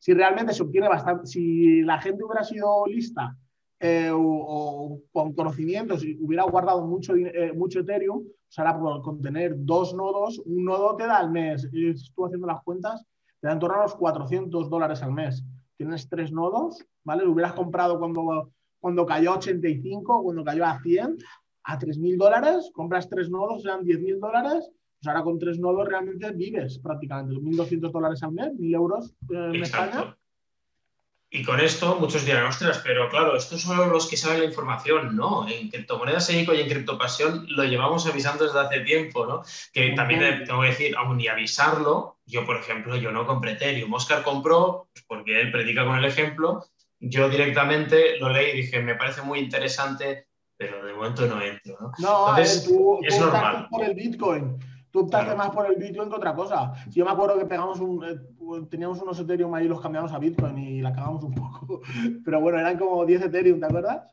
Si 0.00 0.12
realmente 0.12 0.52
se 0.52 0.62
obtiene 0.62 0.88
bastante, 0.88 1.26
si 1.26 1.82
la 1.82 2.00
gente 2.00 2.24
hubiera 2.24 2.42
sido 2.42 2.86
lista 2.86 3.36
eh, 3.78 4.10
o, 4.12 5.00
con 5.12 5.34
conocimientos 5.34 6.04
y 6.04 6.16
hubiera 6.20 6.44
guardado 6.44 6.86
mucho, 6.86 7.14
eh, 7.14 7.52
mucho 7.54 7.80
Ethereum, 7.80 8.24
ahora 8.58 8.78
por 8.78 9.02
contener 9.02 9.54
dos 9.56 9.94
nodos, 9.94 10.40
un 10.44 10.64
nodo 10.64 10.96
te 10.96 11.06
da 11.06 11.18
al 11.18 11.30
mes, 11.30 11.64
estuve 11.64 12.26
haciendo 12.26 12.46
las 12.46 12.62
cuentas, 12.62 13.04
te 13.40 13.48
da 13.48 13.52
en 13.52 13.58
torno 13.58 13.78
a 13.78 13.82
los 13.82 13.94
400 13.94 14.70
dólares 14.70 15.02
al 15.02 15.12
mes. 15.12 15.44
Tienes 15.76 16.08
tres 16.08 16.32
nodos, 16.32 16.84
¿vale? 17.02 17.24
Lo 17.24 17.32
hubieras 17.32 17.54
comprado 17.54 17.98
cuando, 17.98 18.52
cuando 18.78 19.04
cayó 19.06 19.32
a 19.32 19.36
85, 19.38 20.22
cuando 20.22 20.44
cayó 20.44 20.64
a 20.64 20.80
100, 20.80 21.18
a 21.64 21.78
3.000 21.78 22.16
dólares, 22.16 22.70
compras 22.72 23.08
tres 23.08 23.30
nodos, 23.30 23.62
sean 23.62 23.80
10.000 23.80 24.18
dólares, 24.20 24.70
pues 24.98 25.08
ahora 25.08 25.22
con 25.24 25.38
tres 25.38 25.58
nodos 25.58 25.88
realmente 25.88 26.30
vives 26.32 26.78
prácticamente. 26.78 27.34
1.200 27.34 27.90
dólares 27.90 28.22
al 28.22 28.32
mes, 28.32 28.52
1.000 28.52 28.74
euros 28.74 29.14
eh, 29.30 29.50
en 29.54 29.62
España 29.62 30.16
y 31.34 31.42
con 31.42 31.58
esto 31.58 31.96
muchos 31.98 32.24
dirán, 32.24 32.46
ostras, 32.46 32.80
pero 32.84 33.08
claro, 33.08 33.36
estos 33.36 33.62
son 33.62 33.90
los 33.90 34.06
que 34.06 34.16
saben 34.16 34.38
la 34.38 34.44
información. 34.44 35.16
No, 35.16 35.48
en 35.48 35.68
criptomonedas 35.68 36.30
EICO 36.30 36.54
y 36.54 36.60
en 36.60 36.68
criptopasión 36.68 37.44
lo 37.48 37.64
llevamos 37.64 38.06
avisando 38.06 38.44
desde 38.44 38.60
hace 38.60 38.80
tiempo, 38.82 39.26
¿no? 39.26 39.42
Que 39.72 39.90
también 39.96 40.44
tengo 40.44 40.60
que 40.60 40.68
decir, 40.68 40.96
aún 40.96 41.16
ni 41.16 41.26
avisarlo, 41.26 42.18
yo, 42.24 42.46
por 42.46 42.58
ejemplo, 42.58 42.94
yo 42.94 43.10
no 43.10 43.26
compré 43.26 43.54
Ethereum. 43.54 43.92
Oscar 43.92 44.22
compró, 44.22 44.86
pues 44.92 45.04
porque 45.08 45.40
él 45.40 45.50
predica 45.50 45.84
con 45.84 45.98
el 45.98 46.04
ejemplo, 46.04 46.64
yo 47.00 47.28
directamente 47.28 48.16
lo 48.20 48.28
leí 48.28 48.52
y 48.52 48.62
dije, 48.62 48.80
me 48.80 48.94
parece 48.94 49.22
muy 49.22 49.40
interesante, 49.40 50.28
pero 50.56 50.86
de 50.86 50.92
momento 50.92 51.26
no 51.26 51.42
entro. 51.42 51.76
¿no? 51.80 51.92
No, 51.98 52.28
Entonces, 52.28 52.62
tú, 52.62 53.00
es 53.02 53.18
tú 53.18 53.24
normal. 53.24 53.66
por 53.72 53.82
el 53.82 53.94
Bitcoin. 53.94 54.56
Tú 54.94 55.00
optaste 55.00 55.24
Claro. 55.34 55.38
más 55.38 55.50
por 55.50 55.66
el 55.66 55.74
Bitcoin 55.74 56.08
que 56.08 56.14
otra 56.14 56.36
cosa. 56.36 56.72
Si 56.88 57.00
yo 57.00 57.04
me 57.04 57.10
acuerdo 57.10 57.36
que 57.36 57.46
pegamos 57.46 57.80
un, 57.80 58.04
eh, 58.04 58.16
teníamos 58.70 59.02
unos 59.02 59.18
Ethereum 59.18 59.52
ahí 59.52 59.64
y 59.64 59.68
los 59.68 59.80
cambiamos 59.80 60.12
a 60.12 60.20
Bitcoin 60.20 60.56
y 60.56 60.80
la 60.82 60.92
cagamos 60.92 61.24
un 61.24 61.34
poco. 61.34 61.80
Pero 62.24 62.40
bueno, 62.40 62.60
eran 62.60 62.78
como 62.78 63.04
10 63.04 63.22
Ethereum, 63.22 63.58
¿te 63.58 63.66
acuerdas? 63.66 64.04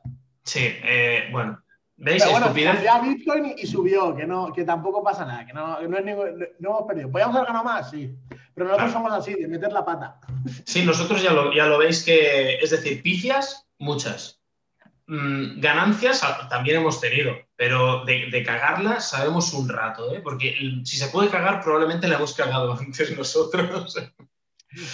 Sí, 0.44 0.62
eh, 0.84 1.26
bueno, 1.32 1.62
¿veis? 1.98 2.24
Pero 2.24 2.32
bueno, 2.32 2.48
a 2.92 3.00
Bitcoin 3.00 3.54
y, 3.60 3.68
subió, 3.68 4.16
que, 4.16 4.26
no, 4.26 4.52
que 4.52 4.64
tampoco 4.64 5.04
pasa 5.04 5.24
nada, 5.24 5.46
que 5.46 5.54
no, 5.54 5.80
no, 5.88 5.98
es 6.00 6.04
ningún- 6.04 6.40
no- 6.40 6.46
no 6.58 6.70
hemos 6.72 6.84
perdido. 6.88 7.12
¿Podríamos 7.12 7.36
haber 7.36 7.48
ganado 7.50 7.64
más? 7.66 7.92
Sí. 7.92 8.18
Pero 8.56 8.66
nosotros 8.66 8.92
Claro. 8.92 9.08
somos 9.08 9.14
así, 9.14 9.36
de 9.40 9.48
meter 9.48 9.72
la 9.72 9.86
pata. 9.86 10.20
Sí, 10.66 10.84
nosotros 10.84 11.22
ya 11.22 11.32
lo, 11.32 11.54
ya 11.54 11.68
lo 11.68 11.78
veis 11.78 12.04
que, 12.04 12.56
es 12.56 12.72
decir, 12.72 13.04
pifias, 13.04 13.68
muchas. 13.78 14.41
Mm, 15.14 15.60
ganancias 15.60 16.22
también 16.50 16.78
hemos 16.78 17.02
tenido, 17.02 17.34
pero 17.58 18.06
de, 18.06 18.28
de 18.32 18.44
cagarla 18.44 19.02
sabemos 19.02 19.52
un 19.54 19.68
rato, 19.68 20.10
¿eh? 20.16 20.22
porque 20.24 20.56
si 20.86 20.96
se 20.96 21.10
puede 21.10 21.28
cagar, 21.30 21.62
probablemente 21.62 22.08
la 22.08 22.16
hemos 22.16 22.34
cagado 22.34 22.72
antes 22.80 23.18
nosotros. 23.18 23.94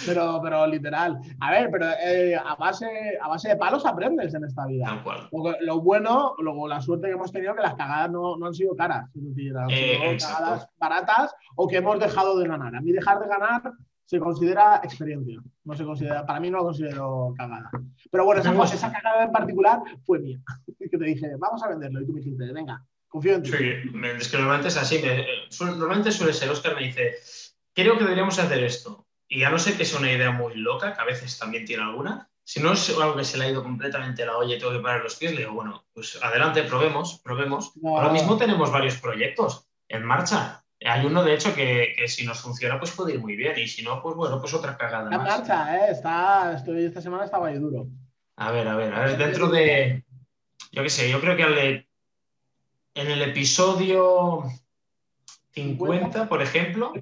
Pero, 0.04 0.40
pero 0.42 0.66
literal. 0.66 1.20
A 1.38 1.52
ver, 1.52 1.68
pero 1.70 1.86
eh, 2.04 2.34
a, 2.34 2.56
base, 2.56 3.16
a 3.22 3.28
base 3.28 3.50
de 3.50 3.56
palos 3.56 3.86
aprendes 3.86 4.34
en 4.34 4.42
esta 4.42 4.66
vida. 4.66 5.00
Lo, 5.30 5.54
lo 5.60 5.80
bueno, 5.82 6.34
luego 6.38 6.66
la 6.66 6.80
suerte 6.80 7.06
que 7.06 7.12
hemos 7.12 7.30
tenido 7.30 7.54
que 7.54 7.62
las 7.62 7.74
cagadas 7.76 8.10
no, 8.10 8.36
no 8.36 8.46
han 8.46 8.54
sido 8.54 8.74
caras, 8.74 9.08
es 9.14 9.22
decir, 9.24 9.56
han 9.56 9.70
Eh, 9.70 9.98
sido 10.00 10.10
exacto. 10.10 10.36
cagadas 10.42 10.68
baratas 10.80 11.34
o 11.54 11.68
que 11.68 11.76
hemos 11.76 12.00
dejado 12.00 12.36
de 12.40 12.48
ganar. 12.48 12.74
A 12.74 12.80
mí 12.80 12.90
dejar 12.90 13.20
de 13.20 13.28
ganar 13.28 13.72
se 14.08 14.18
considera 14.18 14.80
experiencia, 14.82 15.38
no 15.64 15.76
se 15.76 15.84
considera, 15.84 16.24
para 16.24 16.40
mí 16.40 16.50
no 16.50 16.58
lo 16.58 16.64
considero 16.64 17.34
cagada. 17.36 17.70
Pero 18.10 18.24
bueno, 18.24 18.40
esa, 18.40 18.90
cagada 18.90 19.24
en 19.24 19.32
particular 19.32 19.80
fue 20.06 20.18
mía, 20.18 20.40
que 20.78 20.96
te 20.96 21.04
dije, 21.04 21.32
vamos 21.38 21.62
a 21.62 21.68
venderlo 21.68 22.00
y 22.00 22.06
tú 22.06 22.14
me 22.14 22.20
dijiste, 22.20 22.50
venga, 22.50 22.82
confío 23.06 23.34
en 23.34 23.42
ti. 23.42 23.50
Sí, 23.50 23.64
es 24.18 24.28
que 24.28 24.38
normalmente 24.38 24.68
es 24.68 24.78
así. 24.78 24.98
eh, 25.04 25.26
normalmente 25.60 26.10
suele 26.10 26.32
ser, 26.32 26.48
Oscar 26.48 26.74
me 26.74 26.84
dice, 26.84 27.16
creo 27.74 27.98
que 27.98 28.04
deberíamos 28.04 28.38
hacer 28.38 28.64
esto. 28.64 29.06
Y 29.28 29.42
a 29.42 29.50
no 29.50 29.58
ser 29.58 29.76
que 29.76 29.84
sea 29.84 29.98
una 29.98 30.10
idea 30.10 30.30
muy 30.30 30.54
loca, 30.54 30.94
que 30.94 31.02
a 31.02 31.04
veces 31.04 31.38
también 31.38 31.66
tiene 31.66 31.82
alguna, 31.82 32.30
si 32.42 32.60
no 32.60 32.72
es 32.72 32.88
algo 32.98 33.14
que 33.14 33.24
se 33.24 33.36
le 33.36 33.44
ha 33.44 33.50
ido 33.50 33.62
completamente 33.62 34.24
la 34.24 34.38
olla 34.38 34.56
y 34.56 34.58
tengo 34.58 34.72
que 34.72 34.78
parar 34.78 35.02
los 35.02 35.16
pies, 35.16 35.32
le 35.32 35.40
digo, 35.40 35.52
bueno, 35.52 35.84
pues 35.92 36.18
adelante, 36.22 36.62
probemos, 36.62 37.20
probemos. 37.22 37.76
No. 37.76 37.98
Ahora 37.98 38.10
mismo 38.10 38.38
tenemos 38.38 38.72
varios 38.72 38.96
proyectos 38.96 39.68
en 39.86 40.02
marcha. 40.02 40.64
Hay 40.84 41.04
uno, 41.06 41.24
de 41.24 41.34
hecho, 41.34 41.54
que, 41.54 41.94
que 41.96 42.06
si 42.08 42.24
nos 42.24 42.40
funciona, 42.40 42.78
pues 42.78 42.92
puede 42.92 43.14
ir 43.14 43.20
muy 43.20 43.34
bien. 43.34 43.58
Y 43.58 43.66
si 43.66 43.82
no, 43.82 44.00
pues 44.02 44.14
bueno, 44.14 44.40
pues 44.40 44.54
otra 44.54 44.76
cagada 44.76 45.10
más. 45.10 45.26
marcha, 45.38 45.76
¿eh? 45.76 45.90
Está, 45.90 46.54
estoy, 46.56 46.84
esta 46.84 47.00
semana 47.00 47.24
estaba 47.24 47.48
ahí 47.48 47.58
duro. 47.58 47.88
A 48.36 48.52
ver, 48.52 48.68
a 48.68 48.76
ver, 48.76 48.94
a 48.94 49.00
ver, 49.00 49.16
dentro 49.18 49.48
de. 49.48 50.04
Yo 50.70 50.82
qué 50.82 50.90
sé, 50.90 51.10
yo 51.10 51.20
creo 51.20 51.36
que 51.36 51.42
al 51.42 51.58
en 51.58 53.06
el 53.10 53.22
episodio 53.22 54.44
50, 55.52 56.28
por 56.28 56.42
ejemplo. 56.42 56.92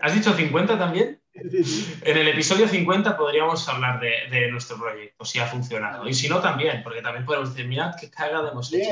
¿Has 0.00 0.14
dicho 0.14 0.32
50 0.32 0.78
también? 0.78 1.20
Sí, 1.50 1.64
sí. 1.64 2.00
En 2.04 2.16
el 2.16 2.28
episodio 2.28 2.66
50 2.68 3.16
podríamos 3.16 3.68
hablar 3.68 4.00
de, 4.00 4.10
de 4.30 4.50
nuestro 4.50 4.78
proyecto, 4.78 5.24
si 5.24 5.38
ha 5.38 5.46
funcionado. 5.46 6.08
Y 6.08 6.14
si 6.14 6.28
no, 6.28 6.40
también, 6.40 6.82
porque 6.82 7.02
también 7.02 7.24
podemos 7.24 7.50
decir, 7.50 7.68
mirad 7.68 7.94
qué 8.00 8.10
cagada 8.10 8.50
hemos 8.50 8.72
hecho. 8.72 8.90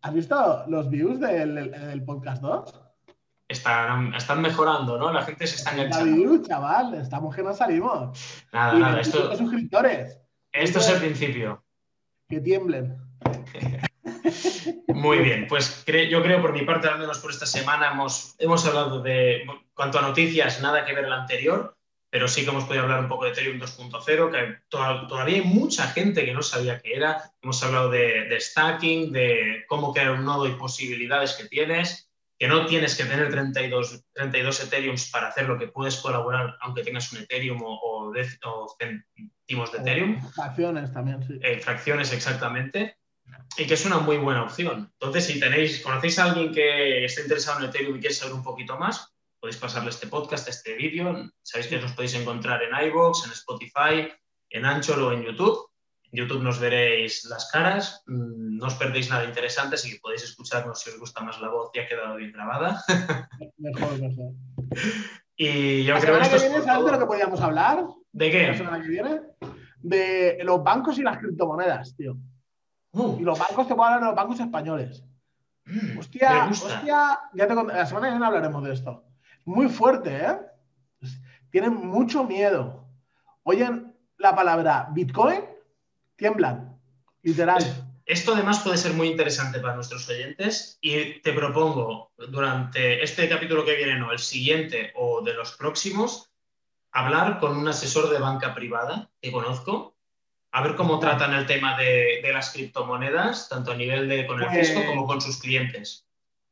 ¿has 0.00 0.14
visto 0.14 0.64
los 0.68 0.88
views 0.90 1.18
del, 1.18 1.54
del- 1.54 1.70
del 1.72 2.04
podcast 2.04 2.40
2? 2.42 2.80
Están, 3.48 4.12
están 4.14 4.42
mejorando, 4.42 4.98
¿no? 4.98 5.10
La 5.12 5.22
gente 5.22 5.46
se 5.46 5.56
está 5.56 5.74
La 5.74 5.84
enganchando. 5.84 6.16
views, 6.16 6.46
chaval, 6.46 6.94
estamos 6.94 7.34
que 7.34 7.42
no 7.42 7.54
salimos. 7.54 8.44
Nada, 8.52 8.76
Y 8.76 8.80
nada, 8.80 8.94
25 8.96 9.18
esto, 9.32 9.36
suscriptores, 9.38 10.18
esto 10.52 10.78
es 10.80 10.88
el 10.90 10.98
principio. 10.98 11.64
que 12.28 12.40
tiemblen. 12.40 12.98
Muy 14.88 15.18
bien, 15.18 15.46
pues 15.48 15.84
cre- 15.86 16.08
yo 16.08 16.22
creo 16.22 16.40
por 16.42 16.52
mi 16.52 16.62
parte, 16.62 16.88
al 16.88 16.98
menos 16.98 17.18
por 17.18 17.30
esta 17.30 17.46
semana, 17.46 17.92
hemos, 17.92 18.34
hemos 18.38 18.66
hablado 18.66 19.00
de, 19.00 19.46
cuanto 19.74 19.98
a 19.98 20.02
noticias, 20.02 20.60
nada 20.60 20.84
que 20.84 20.92
ver 20.92 21.04
el 21.04 21.12
anterior, 21.12 21.74
pero 22.10 22.26
sí 22.28 22.44
que 22.44 22.50
hemos 22.50 22.64
podido 22.64 22.82
hablar 22.84 23.00
un 23.00 23.08
poco 23.08 23.24
de 23.24 23.30
Ethereum 23.30 23.58
2.0, 23.60 24.30
que 24.30 24.56
to- 24.68 25.06
todavía 25.06 25.36
hay 25.36 25.42
mucha 25.44 25.86
gente 25.88 26.24
que 26.24 26.32
no 26.34 26.42
sabía 26.42 26.80
qué 26.80 26.94
era. 26.96 27.30
Hemos 27.42 27.62
hablado 27.62 27.90
de, 27.90 28.24
de 28.24 28.40
stacking, 28.40 29.12
de 29.12 29.64
cómo 29.68 29.92
crear 29.92 30.10
un 30.12 30.24
nodo 30.24 30.46
y 30.46 30.52
posibilidades 30.52 31.34
que 31.34 31.44
tienes, 31.48 32.07
que 32.38 32.46
no 32.46 32.66
tienes 32.66 32.96
que 32.96 33.04
tener 33.04 33.30
32, 33.30 34.04
32 34.12 34.64
Ethereums 34.64 35.10
para 35.10 35.28
hacer 35.28 35.48
lo 35.48 35.58
que 35.58 35.68
puedes 35.68 35.96
colaborar, 35.96 36.56
aunque 36.60 36.84
tengas 36.84 37.12
un 37.12 37.18
Ethereum 37.18 37.60
o, 37.62 37.74
o, 37.74 38.12
o 38.12 38.76
céntimos 38.78 39.72
de 39.72 39.78
Ethereum. 39.78 40.20
Acciones 40.36 40.92
también, 40.92 41.22
sí. 41.22 41.38
Eh, 41.42 41.58
fracciones 41.58 42.12
exactamente, 42.12 42.98
y 43.56 43.66
que 43.66 43.74
es 43.74 43.84
una 43.84 43.98
muy 43.98 44.18
buena 44.18 44.44
opción. 44.44 44.92
Entonces, 45.00 45.26
si 45.26 45.40
tenéis, 45.40 45.80
conocéis 45.82 46.18
a 46.18 46.24
alguien 46.24 46.52
que 46.52 47.04
esté 47.04 47.22
interesado 47.22 47.58
en 47.58 47.70
Ethereum 47.70 47.96
y 47.96 48.00
quiere 48.00 48.14
saber 48.14 48.34
un 48.34 48.44
poquito 48.44 48.78
más, 48.78 49.12
podéis 49.40 49.56
pasarle 49.56 49.90
este 49.90 50.06
podcast, 50.06 50.48
este 50.48 50.74
vídeo. 50.74 51.30
Sabéis 51.42 51.68
que 51.68 51.80
nos 51.80 51.92
podéis 51.92 52.14
encontrar 52.14 52.62
en 52.62 52.88
iVoox, 52.88 53.26
en 53.26 53.32
Spotify, 53.32 54.12
en 54.50 54.64
Anchor 54.64 54.98
o 55.00 55.12
en 55.12 55.24
YouTube. 55.24 55.67
En 56.10 56.18
YouTube 56.20 56.42
nos 56.42 56.58
veréis 56.58 57.24
las 57.26 57.50
caras, 57.50 58.02
mm, 58.06 58.56
no 58.56 58.66
os 58.66 58.74
perdéis 58.74 59.10
nada 59.10 59.24
interesante, 59.24 59.74
así 59.74 59.90
que 59.92 60.00
podéis 60.00 60.24
escucharnos 60.24 60.80
si 60.80 60.90
os 60.90 60.98
gusta 60.98 61.22
más 61.22 61.40
la 61.40 61.48
voz, 61.50 61.70
ya 61.74 61.82
ha 61.82 61.86
quedado 61.86 62.16
bien 62.16 62.32
grabada. 62.32 62.82
Mejor, 63.58 64.00
mejor. 64.00 64.32
Y 65.40 65.84
yo 65.84 65.94
La 65.94 66.00
creo 66.00 66.18
que 66.18 66.24
semana 66.24 66.24
esto 66.24 66.36
que 66.36 66.48
viene, 66.48 66.64
¿sabes 66.64 66.84
de 66.86 66.90
lo 66.92 66.98
que 66.98 67.06
podríamos 67.06 67.40
hablar? 67.40 67.84
¿De 68.10 68.26
La 68.26 68.32
qué? 68.32 68.58
semana 68.58 68.82
que 68.82 68.88
viene. 68.88 69.20
De 69.78 70.38
los 70.42 70.64
bancos 70.64 70.98
y 70.98 71.02
las 71.02 71.18
criptomonedas, 71.18 71.94
tío. 71.96 72.16
Uh, 72.90 73.18
Y 73.20 73.22
los 73.22 73.38
bancos, 73.38 73.68
te 73.68 73.74
puedo 73.76 73.84
hablar 73.84 74.00
de 74.00 74.06
los 74.06 74.16
bancos 74.16 74.40
españoles. 74.40 75.04
mm, 75.66 75.96
Hostia, 75.98 76.46
hostia, 76.50 77.20
ya 77.34 77.46
te 77.46 77.54
la 77.54 77.86
semana 77.86 78.08
que 78.08 78.12
viene 78.14 78.26
hablaremos 78.26 78.64
de 78.64 78.72
esto. 78.72 79.04
Muy 79.44 79.68
fuerte, 79.68 80.16
¿eh? 80.26 80.38
Tienen 81.52 81.74
mucho 81.74 82.24
miedo. 82.24 82.88
Oyen 83.44 83.94
la 84.16 84.34
palabra 84.34 84.88
Bitcoin, 84.90 85.40
tiemblan. 86.18 86.76
Literal. 87.22 87.62
Esto 88.04 88.34
además 88.34 88.60
puede 88.60 88.76
ser 88.78 88.92
muy 88.94 89.08
interesante 89.08 89.60
para 89.60 89.74
nuestros 89.74 90.08
oyentes 90.08 90.78
y 90.80 91.20
te 91.20 91.32
propongo 91.32 92.12
durante 92.28 93.02
este 93.02 93.28
capítulo 93.28 93.64
que 93.64 93.76
viene, 93.76 93.98
no, 93.98 94.12
el 94.12 94.18
siguiente 94.18 94.92
o 94.96 95.22
de 95.22 95.34
los 95.34 95.52
próximos, 95.56 96.30
hablar 96.90 97.38
con 97.38 97.56
un 97.56 97.68
asesor 97.68 98.10
de 98.10 98.18
banca 98.18 98.54
privada 98.54 99.10
que 99.20 99.30
conozco, 99.30 99.94
a 100.52 100.62
ver 100.62 100.74
cómo 100.74 100.98
tratan 100.98 101.34
el 101.34 101.44
tema 101.44 101.76
de, 101.78 102.20
de 102.22 102.32
las 102.32 102.50
criptomonedas, 102.50 103.48
tanto 103.50 103.72
a 103.72 103.76
nivel 103.76 104.08
de 104.08 104.26
con 104.26 104.40
el 104.42 104.48
Pues- 104.48 104.68
fisco 104.68 104.86
como 104.86 105.06
con 105.06 105.20
sus 105.20 105.38
clientes. 105.38 106.06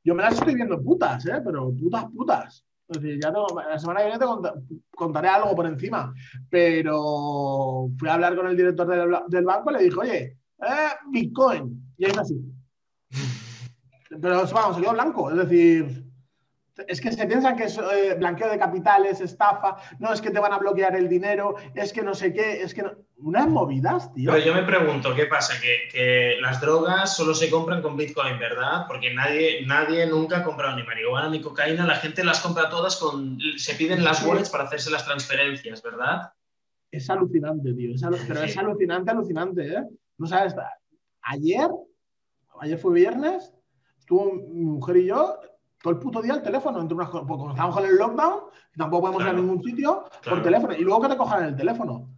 Yo 0.04 0.14
me 0.14 0.22
las 0.22 0.34
estoy 0.34 0.54
viendo 0.54 0.80
putas, 0.80 1.26
¿eh? 1.26 1.40
Pero 1.44 1.72
putas, 1.72 2.04
putas. 2.14 2.65
Es 2.88 3.00
decir, 3.02 3.18
ya 3.22 3.32
tengo- 3.32 3.60
la 3.68 3.78
semana 3.78 4.00
que 4.00 4.06
viene 4.06 4.18
te 4.18 4.24
conta- 4.26 4.54
contaré 4.94 5.28
algo 5.28 5.54
por 5.56 5.66
encima. 5.66 6.12
Pero 6.48 7.88
fui 7.98 8.08
a 8.08 8.14
hablar 8.14 8.36
con 8.36 8.46
el 8.46 8.56
director 8.56 8.86
del, 8.86 9.16
del 9.28 9.44
banco 9.44 9.70
y 9.70 9.74
le 9.74 9.82
dije, 9.84 9.96
oye, 9.98 10.38
eh, 10.58 10.88
Bitcoin. 11.10 11.92
Y 11.98 12.04
es 12.06 12.16
así. 12.18 12.36
Pero 14.08 14.44
vamos, 14.52 14.76
se 14.76 14.82
quedó 14.82 14.92
blanco. 14.92 15.30
Es 15.30 15.36
decir, 15.36 16.04
es 16.86 17.00
que 17.00 17.12
se 17.12 17.26
piensan 17.26 17.56
que 17.56 17.64
es 17.64 17.78
eh, 17.78 18.14
blanqueo 18.18 18.50
de 18.50 18.58
capitales, 18.58 19.20
estafa, 19.20 19.76
no 19.98 20.12
es 20.12 20.20
que 20.20 20.30
te 20.30 20.38
van 20.38 20.52
a 20.52 20.58
bloquear 20.58 20.94
el 20.94 21.08
dinero, 21.08 21.56
es 21.74 21.92
que 21.92 22.02
no 22.02 22.14
sé 22.14 22.32
qué, 22.32 22.62
es 22.62 22.74
que 22.74 22.82
no... 22.82 22.92
Unas 23.18 23.48
movidas, 23.48 24.12
tío. 24.12 24.30
Pero 24.30 24.44
yo 24.44 24.54
me 24.54 24.62
pregunto, 24.62 25.14
¿qué 25.14 25.24
pasa? 25.24 25.54
Que, 25.58 25.88
que 25.90 26.36
las 26.38 26.60
drogas 26.60 27.16
solo 27.16 27.34
se 27.34 27.48
compran 27.48 27.80
con 27.80 27.96
Bitcoin, 27.96 28.38
¿verdad? 28.38 28.84
Porque 28.86 29.14
nadie, 29.14 29.64
nadie 29.64 30.06
nunca 30.06 30.38
ha 30.38 30.44
comprado 30.44 30.76
ni 30.76 30.82
marihuana 30.82 31.30
ni 31.30 31.40
cocaína, 31.40 31.86
la 31.86 31.94
gente 31.94 32.22
las 32.22 32.40
compra 32.40 32.68
todas 32.68 32.96
con... 32.96 33.38
Se 33.56 33.74
piden 33.74 34.04
las 34.04 34.22
wallets 34.22 34.50
para 34.50 34.64
hacerse 34.64 34.90
las 34.90 35.06
transferencias, 35.06 35.82
¿verdad? 35.82 36.30
Es 36.90 37.08
alucinante, 37.08 37.72
tío. 37.72 37.94
Es 37.94 38.02
pero 38.28 38.42
es 38.42 38.56
alucinante, 38.58 39.10
alucinante, 39.10 39.66
¿eh? 39.66 39.82
No 40.18 40.26
sabes, 40.26 40.54
ayer, 41.22 41.70
ayer 42.60 42.78
fue 42.78 42.92
viernes, 42.92 43.50
estuvo 43.98 44.34
mi 44.34 44.64
mujer 44.64 44.98
y 44.98 45.06
yo 45.06 45.40
todo 45.82 45.92
el 45.92 45.98
puto 45.98 46.22
día 46.22 46.34
al 46.34 46.42
teléfono, 46.42 46.80
entre 46.80 46.94
unas 46.94 47.08
cosas, 47.10 47.26
porque 47.28 47.50
estamos 47.50 47.74
con 47.74 47.84
el 47.84 47.96
lockdown, 47.96 48.40
tampoco 48.76 49.02
podemos 49.02 49.22
ir 49.22 49.28
a 49.28 49.32
ningún 49.32 49.62
sitio, 49.62 50.04
Claro. 50.22 50.36
por 50.36 50.42
teléfono, 50.42 50.74
y 50.74 50.80
luego 50.80 51.02
que 51.02 51.08
te 51.08 51.16
cojan 51.16 51.44
el 51.44 51.56
teléfono. 51.56 52.08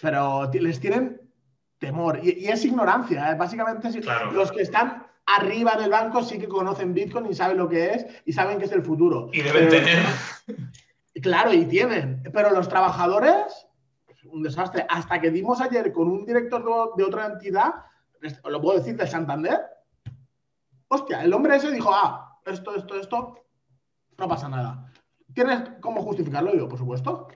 Pero 0.00 0.50
les 0.52 0.80
tienen 0.80 1.20
temor, 1.78 2.20
y, 2.22 2.44
y 2.44 2.48
es 2.48 2.64
ignorancia, 2.64 3.30
¿eh? 3.30 3.34
Básicamente, 3.34 4.00
Claro. 4.00 4.32
los 4.32 4.50
que 4.50 4.62
están 4.62 5.06
arriba 5.26 5.76
del 5.76 5.90
banco 5.90 6.22
sí 6.22 6.38
que 6.38 6.48
conocen 6.48 6.94
Bitcoin 6.94 7.26
y 7.26 7.34
saben 7.34 7.58
lo 7.58 7.68
que 7.68 7.90
es, 7.94 8.06
y 8.24 8.32
saben 8.32 8.58
que 8.58 8.64
es 8.64 8.72
el 8.72 8.82
futuro. 8.82 9.28
Y 9.32 9.40
deben 9.42 9.68
tener... 9.68 9.98
Claro, 11.20 11.52
y 11.52 11.66
tienen. 11.66 12.22
Pero 12.32 12.50
los 12.50 12.70
trabajadores, 12.70 13.66
un 14.24 14.42
desastre. 14.42 14.86
Hasta 14.88 15.20
que 15.20 15.30
dimos 15.30 15.60
ayer 15.60 15.92
con 15.92 16.08
un 16.08 16.24
director 16.24 16.96
de, 16.96 17.04
otra 17.04 17.26
entidad, 17.26 17.74
os 18.42 18.50
lo 18.50 18.62
puedo 18.62 18.78
decir, 18.78 18.96
de 18.96 19.06
Santander. 19.06 19.60
Hostia, 20.88 21.22
el 21.22 21.34
hombre 21.34 21.56
ese 21.56 21.70
dijo, 21.70 21.90
ah, 21.92 22.31
esto, 22.46 22.74
esto, 22.74 22.96
esto, 22.96 23.34
no 24.18 24.28
pasa 24.28 24.48
nada. 24.48 24.92
¿Tienes 25.34 25.62
cómo 25.80 26.02
justificarlo? 26.02 26.54
Y 26.54 26.58
yo, 26.58 26.68
por 26.68 26.78
supuesto. 26.78 27.28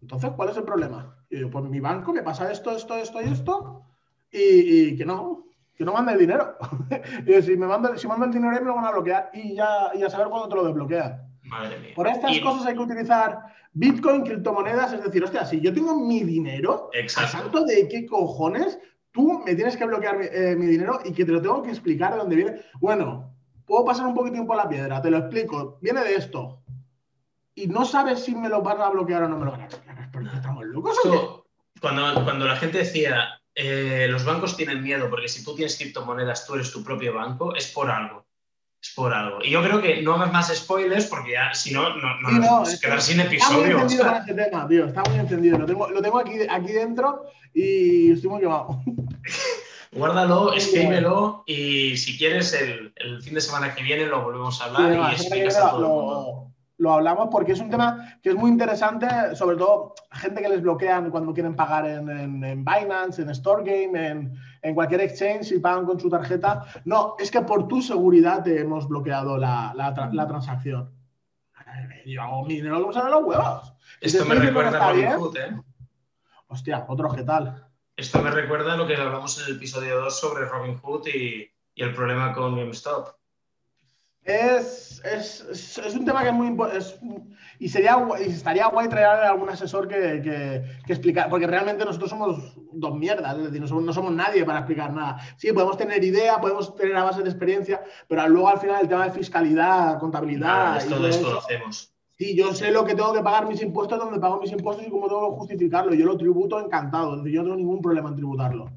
Entonces, 0.00 0.30
¿cuál 0.36 0.50
es 0.50 0.56
el 0.56 0.64
problema? 0.64 1.16
Y 1.30 1.40
yo, 1.40 1.50
pues 1.50 1.64
mi 1.64 1.80
banco 1.80 2.12
me 2.12 2.22
pasa 2.22 2.50
esto, 2.50 2.70
esto, 2.70 2.96
esto 2.96 3.20
y 3.20 3.24
esto, 3.24 3.82
y, 4.30 4.96
que 4.96 5.04
no, 5.04 5.44
que 5.74 5.84
no 5.84 5.92
manda 5.92 6.12
el 6.12 6.18
dinero. 6.18 6.56
y 7.26 7.42
si 7.42 7.56
me 7.56 7.66
manda, 7.66 7.96
si 7.96 8.06
manda 8.06 8.26
el 8.26 8.32
dinero, 8.32 8.52
me 8.60 8.66
lo 8.66 8.74
van 8.74 8.86
a 8.86 8.92
bloquear 8.92 9.30
y 9.32 9.54
ya, 9.54 9.90
y 9.94 10.02
a 10.02 10.10
saber 10.10 10.28
cuándo 10.28 10.48
te 10.48 10.54
lo 10.56 10.64
desbloquean. 10.64 11.28
Madre 11.42 11.78
mía. 11.78 11.92
Por 11.94 12.06
estas 12.06 12.38
cosas 12.40 12.66
hay 12.66 12.74
que 12.74 12.82
utilizar 12.82 13.40
Bitcoin, 13.72 14.22
criptomonedas, 14.22 14.92
es 14.92 15.04
decir, 15.04 15.22
hostia, 15.24 15.44
si 15.44 15.60
yo 15.60 15.72
tengo 15.72 15.94
mi 15.94 16.22
dinero, 16.24 16.90
Exacto. 16.92 17.64
de 17.64 17.88
qué 17.88 18.06
cojones 18.06 18.78
tú 19.12 19.42
me 19.44 19.54
tienes 19.54 19.76
que 19.76 19.84
bloquear 19.84 20.20
eh, 20.22 20.56
mi, 20.56 20.66
dinero 20.66 21.00
y 21.04 21.12
que 21.12 21.24
te 21.24 21.32
lo 21.32 21.42
tengo 21.42 21.62
que 21.62 21.70
explicar 21.70 22.12
de 22.12 22.18
dónde 22.18 22.36
viene. 22.36 22.60
Bueno, 22.80 23.34
puedo 23.68 23.84
pasar 23.84 24.06
un 24.06 24.14
poquito 24.14 24.34
tiempo 24.34 24.54
a 24.54 24.56
la 24.56 24.68
piedra, 24.68 25.00
te 25.00 25.10
lo 25.10 25.18
explico, 25.18 25.78
viene 25.80 26.02
de 26.02 26.16
esto. 26.16 26.62
Y 27.54 27.66
no 27.66 27.84
sabes 27.84 28.24
si 28.24 28.34
me 28.34 28.48
lo 28.48 28.62
van 28.62 28.80
a 28.80 28.88
bloquear 28.88 29.24
o 29.24 29.28
no 29.28 29.36
me 29.36 29.44
lo 29.44 29.52
van 29.52 29.62
a 29.62 29.66
bloquear. 29.68 30.10
¿Pero 30.10 30.32
estamos 30.32 30.64
locos 30.66 30.98
Cuando, 31.80 32.24
cuando 32.24 32.46
la 32.46 32.56
gente 32.56 32.78
decía, 32.78 33.40
eh, 33.54 34.06
los 34.08 34.24
bancos 34.24 34.56
tienen 34.56 34.82
miedo 34.82 35.10
porque 35.10 35.28
si 35.28 35.44
tú 35.44 35.54
tienes 35.54 35.76
criptomonedas, 35.76 36.46
tú 36.46 36.54
eres 36.54 36.72
tu 36.72 36.82
propio 36.82 37.14
banco, 37.14 37.54
es 37.54 37.68
por 37.68 37.90
algo 37.90 38.28
es 38.80 38.92
por 38.94 39.12
algo. 39.12 39.38
Y 39.42 39.50
yo 39.50 39.62
creo 39.62 39.82
que 39.82 40.02
no 40.02 40.14
hagas 40.14 40.32
más 40.32 40.56
spoilers 40.56 41.06
porque 41.06 41.32
ya, 41.32 41.52
si 41.52 41.72
no, 41.72 41.96
no, 41.96 42.20
no, 42.20 42.30
nos 42.30 42.80
quedar 42.80 43.02
sin 43.02 43.20
episodio. 43.20 43.58
Está 43.58 43.58
muy 43.58 43.82
entendido 43.82 44.16
ese 44.16 44.34
tema, 44.34 44.68
tío. 44.68 44.84
Está 44.86 45.02
muy 45.02 45.18
entendido. 45.18 45.58
Lo 45.58 45.66
tengo, 45.66 45.90
lo 45.90 46.02
tengo 46.02 46.18
aquí, 46.18 46.38
aquí 46.48 46.72
dentro 46.72 47.24
y 47.54 48.12
estoy 48.12 48.30
muy 48.30 48.40
quemado. 48.40 48.82
Guárdalo, 49.92 50.52
escríbelo 50.52 51.44
y 51.46 51.96
si 51.96 52.18
quieres 52.18 52.52
el, 52.52 52.92
el, 52.96 53.22
fin 53.22 53.34
de 53.34 53.40
semana 53.40 53.74
que 53.74 53.82
viene 53.82 54.06
lo 54.06 54.22
volvemos 54.22 54.60
a 54.60 54.66
hablar 54.66 54.92
y 54.92 55.14
explicas 55.14 55.56
a 55.56 55.70
todo 55.70 55.80
el 55.80 55.88
mundo 55.88 56.48
lo 56.78 56.92
hablamos 56.92 57.28
porque 57.30 57.52
es 57.52 57.60
un 57.60 57.70
tema 57.70 58.18
que 58.22 58.30
es 58.30 58.36
muy 58.36 58.50
interesante, 58.50 59.06
sobre 59.34 59.56
todo 59.56 59.94
gente 60.12 60.40
que 60.40 60.48
les 60.48 60.62
bloquean 60.62 61.10
cuando 61.10 61.34
quieren 61.34 61.54
pagar 61.54 61.86
en, 61.86 62.08
en, 62.44 62.64
Binance, 62.64 63.22
en 63.22 63.34
StoreGame, 63.34 64.08
en, 64.08 64.32
en, 64.62 64.74
cualquier 64.74 65.00
exchange 65.00 65.52
y 65.52 65.58
pagan 65.58 65.84
con 65.84 65.98
su 65.98 66.08
tarjeta. 66.08 66.64
No, 66.84 67.16
es 67.18 67.30
que 67.30 67.40
por 67.42 67.66
tu 67.66 67.82
seguridad 67.82 68.44
te 68.44 68.60
hemos 68.60 68.88
bloqueado 68.88 69.36
la, 69.36 69.72
la, 69.74 70.10
la 70.12 70.26
transacción. 70.26 70.90
Yo 72.06 72.22
hago 72.22 72.44
mi 72.44 72.54
dinero 72.54 72.80
como 72.80 72.92
los 72.92 73.24
huevos. 73.24 73.74
Esto 74.00 74.24
me 74.24 74.36
recuerda 74.36 74.82
a 74.82 74.92
Robin 74.92 75.10
Hood, 75.12 75.36
¿eh? 75.36 75.60
Hostia, 76.46 76.86
otro 76.88 77.10
que 77.10 77.24
tal. 77.24 77.67
Esto 77.98 78.22
me 78.22 78.30
recuerda 78.30 78.74
a 78.74 78.76
lo 78.76 78.86
que 78.86 78.94
hablamos 78.94 79.40
en 79.40 79.46
el 79.46 79.56
episodio 79.56 80.00
2 80.02 80.20
sobre 80.20 80.44
Robin 80.44 80.78
Hood 80.78 81.08
y, 81.08 81.50
y 81.74 81.82
el 81.82 81.92
problema 81.92 82.32
con 82.32 82.54
GameStop. 82.54 83.08
Es, 84.22 85.02
es, 85.04 85.40
es, 85.78 85.94
un 85.96 86.04
tema 86.04 86.22
que 86.22 86.28
es 86.28 86.34
muy 86.34 86.46
importante. 86.46 86.94
Y, 87.58 87.68
sería, 87.68 87.98
y 88.20 88.30
estaría 88.30 88.68
guay 88.68 88.88
traer 88.88 89.06
a 89.06 89.30
algún 89.30 89.50
asesor 89.50 89.88
que, 89.88 90.22
que, 90.22 90.62
que 90.86 90.92
explicar, 90.92 91.28
porque 91.28 91.48
realmente 91.48 91.84
nosotros 91.84 92.10
somos 92.10 92.54
dos 92.72 92.94
mierdas, 92.94 93.36
es 93.36 93.44
decir, 93.46 93.60
no 93.60 93.66
somos, 93.66 93.82
no 93.82 93.92
somos, 93.92 94.12
nadie 94.12 94.44
para 94.44 94.60
explicar 94.60 94.92
nada. 94.92 95.18
Sí, 95.36 95.52
podemos 95.52 95.76
tener 95.76 96.04
idea, 96.04 96.40
podemos 96.40 96.76
tener 96.76 96.94
a 96.94 97.02
base 97.02 97.24
de 97.24 97.30
experiencia, 97.30 97.82
pero 98.06 98.28
luego 98.28 98.48
al 98.48 98.60
final 98.60 98.82
el 98.82 98.88
tema 98.88 99.06
de 99.06 99.10
fiscalidad, 99.10 99.98
contabilidad. 99.98 100.74
Claro, 100.74 100.78
esto 100.78 101.00
desconocemos. 101.00 101.97
Sí, 102.18 102.34
yo 102.34 102.52
sé 102.52 102.72
lo 102.72 102.84
que 102.84 102.96
tengo 102.96 103.12
que 103.12 103.22
pagar 103.22 103.46
mis 103.46 103.62
impuestos, 103.62 103.96
dónde 103.96 104.18
pago 104.18 104.40
mis 104.40 104.50
impuestos 104.50 104.84
y 104.84 104.90
cómo 104.90 105.06
tengo 105.06 105.30
que 105.30 105.36
justificarlo. 105.36 105.94
Yo 105.94 106.04
lo 106.04 106.16
tributo 106.16 106.58
encantado, 106.58 107.14
es 107.14 107.22
decir, 107.22 107.36
yo 107.36 107.42
no 107.42 107.50
tengo 107.50 107.58
ningún 107.58 107.80
problema 107.80 108.08
en 108.08 108.16
tributarlo. 108.16 108.72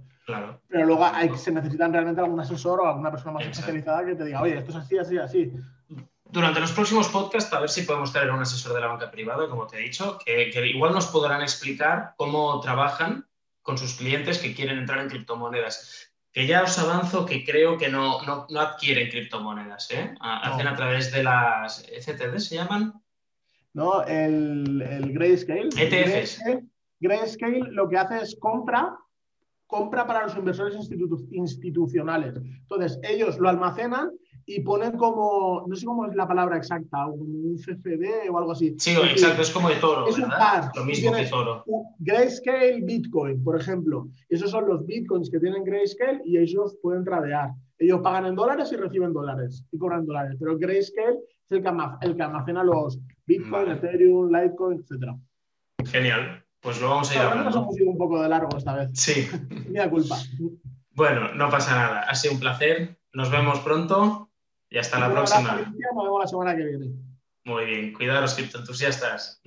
Pero 0.69 0.85
luego 0.85 1.03
hay, 1.03 1.35
se 1.35 1.51
necesitan 1.51 1.91
realmente 1.91 2.21
algún 2.21 2.39
asesor 2.39 2.79
o 2.79 2.87
alguna 2.87 3.09
persona 3.09 3.33
más 3.33 3.45
especializada 3.45 4.05
que 4.05 4.15
te 4.15 4.25
diga, 4.25 4.43
oye, 4.43 4.59
esto 4.59 4.69
es 4.69 4.77
así, 4.77 4.97
así, 4.99 5.17
así. 5.17 5.51
Durante 6.25 6.59
los 6.59 6.71
próximos 6.71 7.09
podcasts, 7.09 7.51
a 7.51 7.59
ver 7.59 7.69
si 7.69 7.81
podemos 7.81 8.13
traer 8.13 8.29
a 8.29 8.35
un 8.35 8.41
asesor 8.41 8.73
de 8.73 8.81
la 8.81 8.87
banca 8.87 9.09
privada, 9.09 9.49
como 9.49 9.65
te 9.65 9.77
he 9.77 9.81
dicho, 9.81 10.19
que, 10.23 10.51
igual 10.67 10.93
nos 10.93 11.07
podrán 11.07 11.41
explicar 11.41 12.13
cómo 12.17 12.59
trabajan 12.61 13.27
con 13.63 13.77
sus 13.79 13.95
clientes 13.95 14.37
que 14.37 14.53
quieren 14.53 14.77
entrar 14.77 14.99
en 14.99 15.09
criptomonedas. 15.09 16.13
Que 16.31 16.45
ya 16.45 16.61
os 16.61 16.77
avanzo 16.77 17.25
que 17.25 17.43
creo 17.43 17.77
que 17.77 17.89
no, 17.89 18.21
no, 18.21 18.45
no 18.49 18.59
adquieren 18.61 19.09
criptomonedas, 19.09 19.89
¿eh? 19.91 20.15
Hacen 20.21 20.67
a 20.67 20.75
través 20.75 21.11
de 21.11 21.23
las 21.23 21.83
ECTD, 21.89 22.37
¿se 22.37 22.55
llaman? 22.55 23.00
No, 23.73 24.03
el, 24.03 24.81
el 24.81 25.13
Grayscale. 25.13 25.69
ETFs. 25.77 26.41
Grayscale 26.99 27.71
lo 27.71 27.89
que 27.89 27.97
hace 27.97 28.21
es 28.21 28.35
compra 28.39 28.97
compra 29.71 30.05
para 30.05 30.23
los 30.23 30.35
inversores 30.35 30.75
institucionales. 31.31 32.35
Entonces, 32.35 32.99
ellos 33.03 33.39
lo 33.39 33.47
almacenan 33.47 34.11
y 34.45 34.59
ponen 34.59 34.97
como, 34.97 35.65
no 35.65 35.75
sé 35.75 35.85
cómo 35.85 36.05
es 36.05 36.15
la 36.15 36.27
palabra 36.27 36.57
exacta, 36.57 37.07
un 37.07 37.55
CFD 37.55 38.29
o 38.29 38.37
algo 38.37 38.51
así. 38.51 38.75
Sí, 38.77 38.91
exacto, 38.91 39.41
es 39.41 39.49
como 39.49 39.69
de 39.69 39.75
toro. 39.75 40.07
Es 40.07 40.17
un 40.17 40.29
par. 40.29 40.71
Lo 40.75 40.83
mismo 40.83 41.13
que 41.13 41.25
toro. 41.25 41.63
Grayscale 41.99 42.81
Bitcoin, 42.81 43.41
por 43.43 43.59
ejemplo. 43.59 44.09
Esos 44.27 44.51
son 44.51 44.67
los 44.67 44.85
bitcoins 44.85 45.29
que 45.29 45.39
tienen 45.39 45.63
Grayscale 45.63 46.21
y 46.25 46.37
ellos 46.37 46.77
pueden 46.81 47.05
tradear. 47.05 47.51
Ellos 47.79 48.01
pagan 48.01 48.25
en 48.25 48.35
dólares 48.35 48.71
y 48.73 48.75
reciben 48.75 49.13
dólares 49.13 49.65
y 49.71 49.77
cobran 49.77 50.05
dólares. 50.05 50.35
Pero 50.37 50.57
Grayscale 50.57 51.17
es 51.49 51.51
el 51.51 51.63
que, 51.63 52.23
almacena 52.23 52.63
los 52.63 52.99
Bitcoin, 53.37 53.71
Ethereum, 53.71 54.31
Litecoin, 54.31 54.79
etc. 54.79 55.15
Genial. 55.85 56.43
Pues 56.59 56.79
lo 56.79 56.89
vamos 56.89 57.09
a 57.11 57.15
ir 57.15 57.21
hablando. 57.21 57.43
Nos 57.45 57.55
hemos 57.55 57.79
ido 57.79 57.91
un 57.91 57.97
poco 57.97 58.21
de 58.21 58.29
largo 58.29 58.55
esta 58.57 58.75
vez. 58.75 58.89
Sí. 58.93 59.27
Mira 59.69 59.89
culpa. 59.89 60.17
Bueno, 60.91 61.33
no 61.33 61.49
pasa 61.49 61.75
nada. 61.75 62.01
Ha 62.01 62.15
sido 62.15 62.35
un 62.35 62.39
placer. 62.39 62.99
Nos 63.13 63.31
vemos 63.31 63.59
pronto 63.59 64.29
y 64.69 64.77
hasta 64.77 64.99
la 64.99 65.11
próxima. 65.11 65.53
Nos 65.55 66.03
vemos 66.03 66.21
la 66.21 66.27
semana 66.27 66.55
que 66.55 66.65
viene. 66.65 66.91
Muy 67.45 67.65
bien. 67.65 67.93
Cuidaros, 67.93 68.35
criptoentusiastas. 68.35 69.41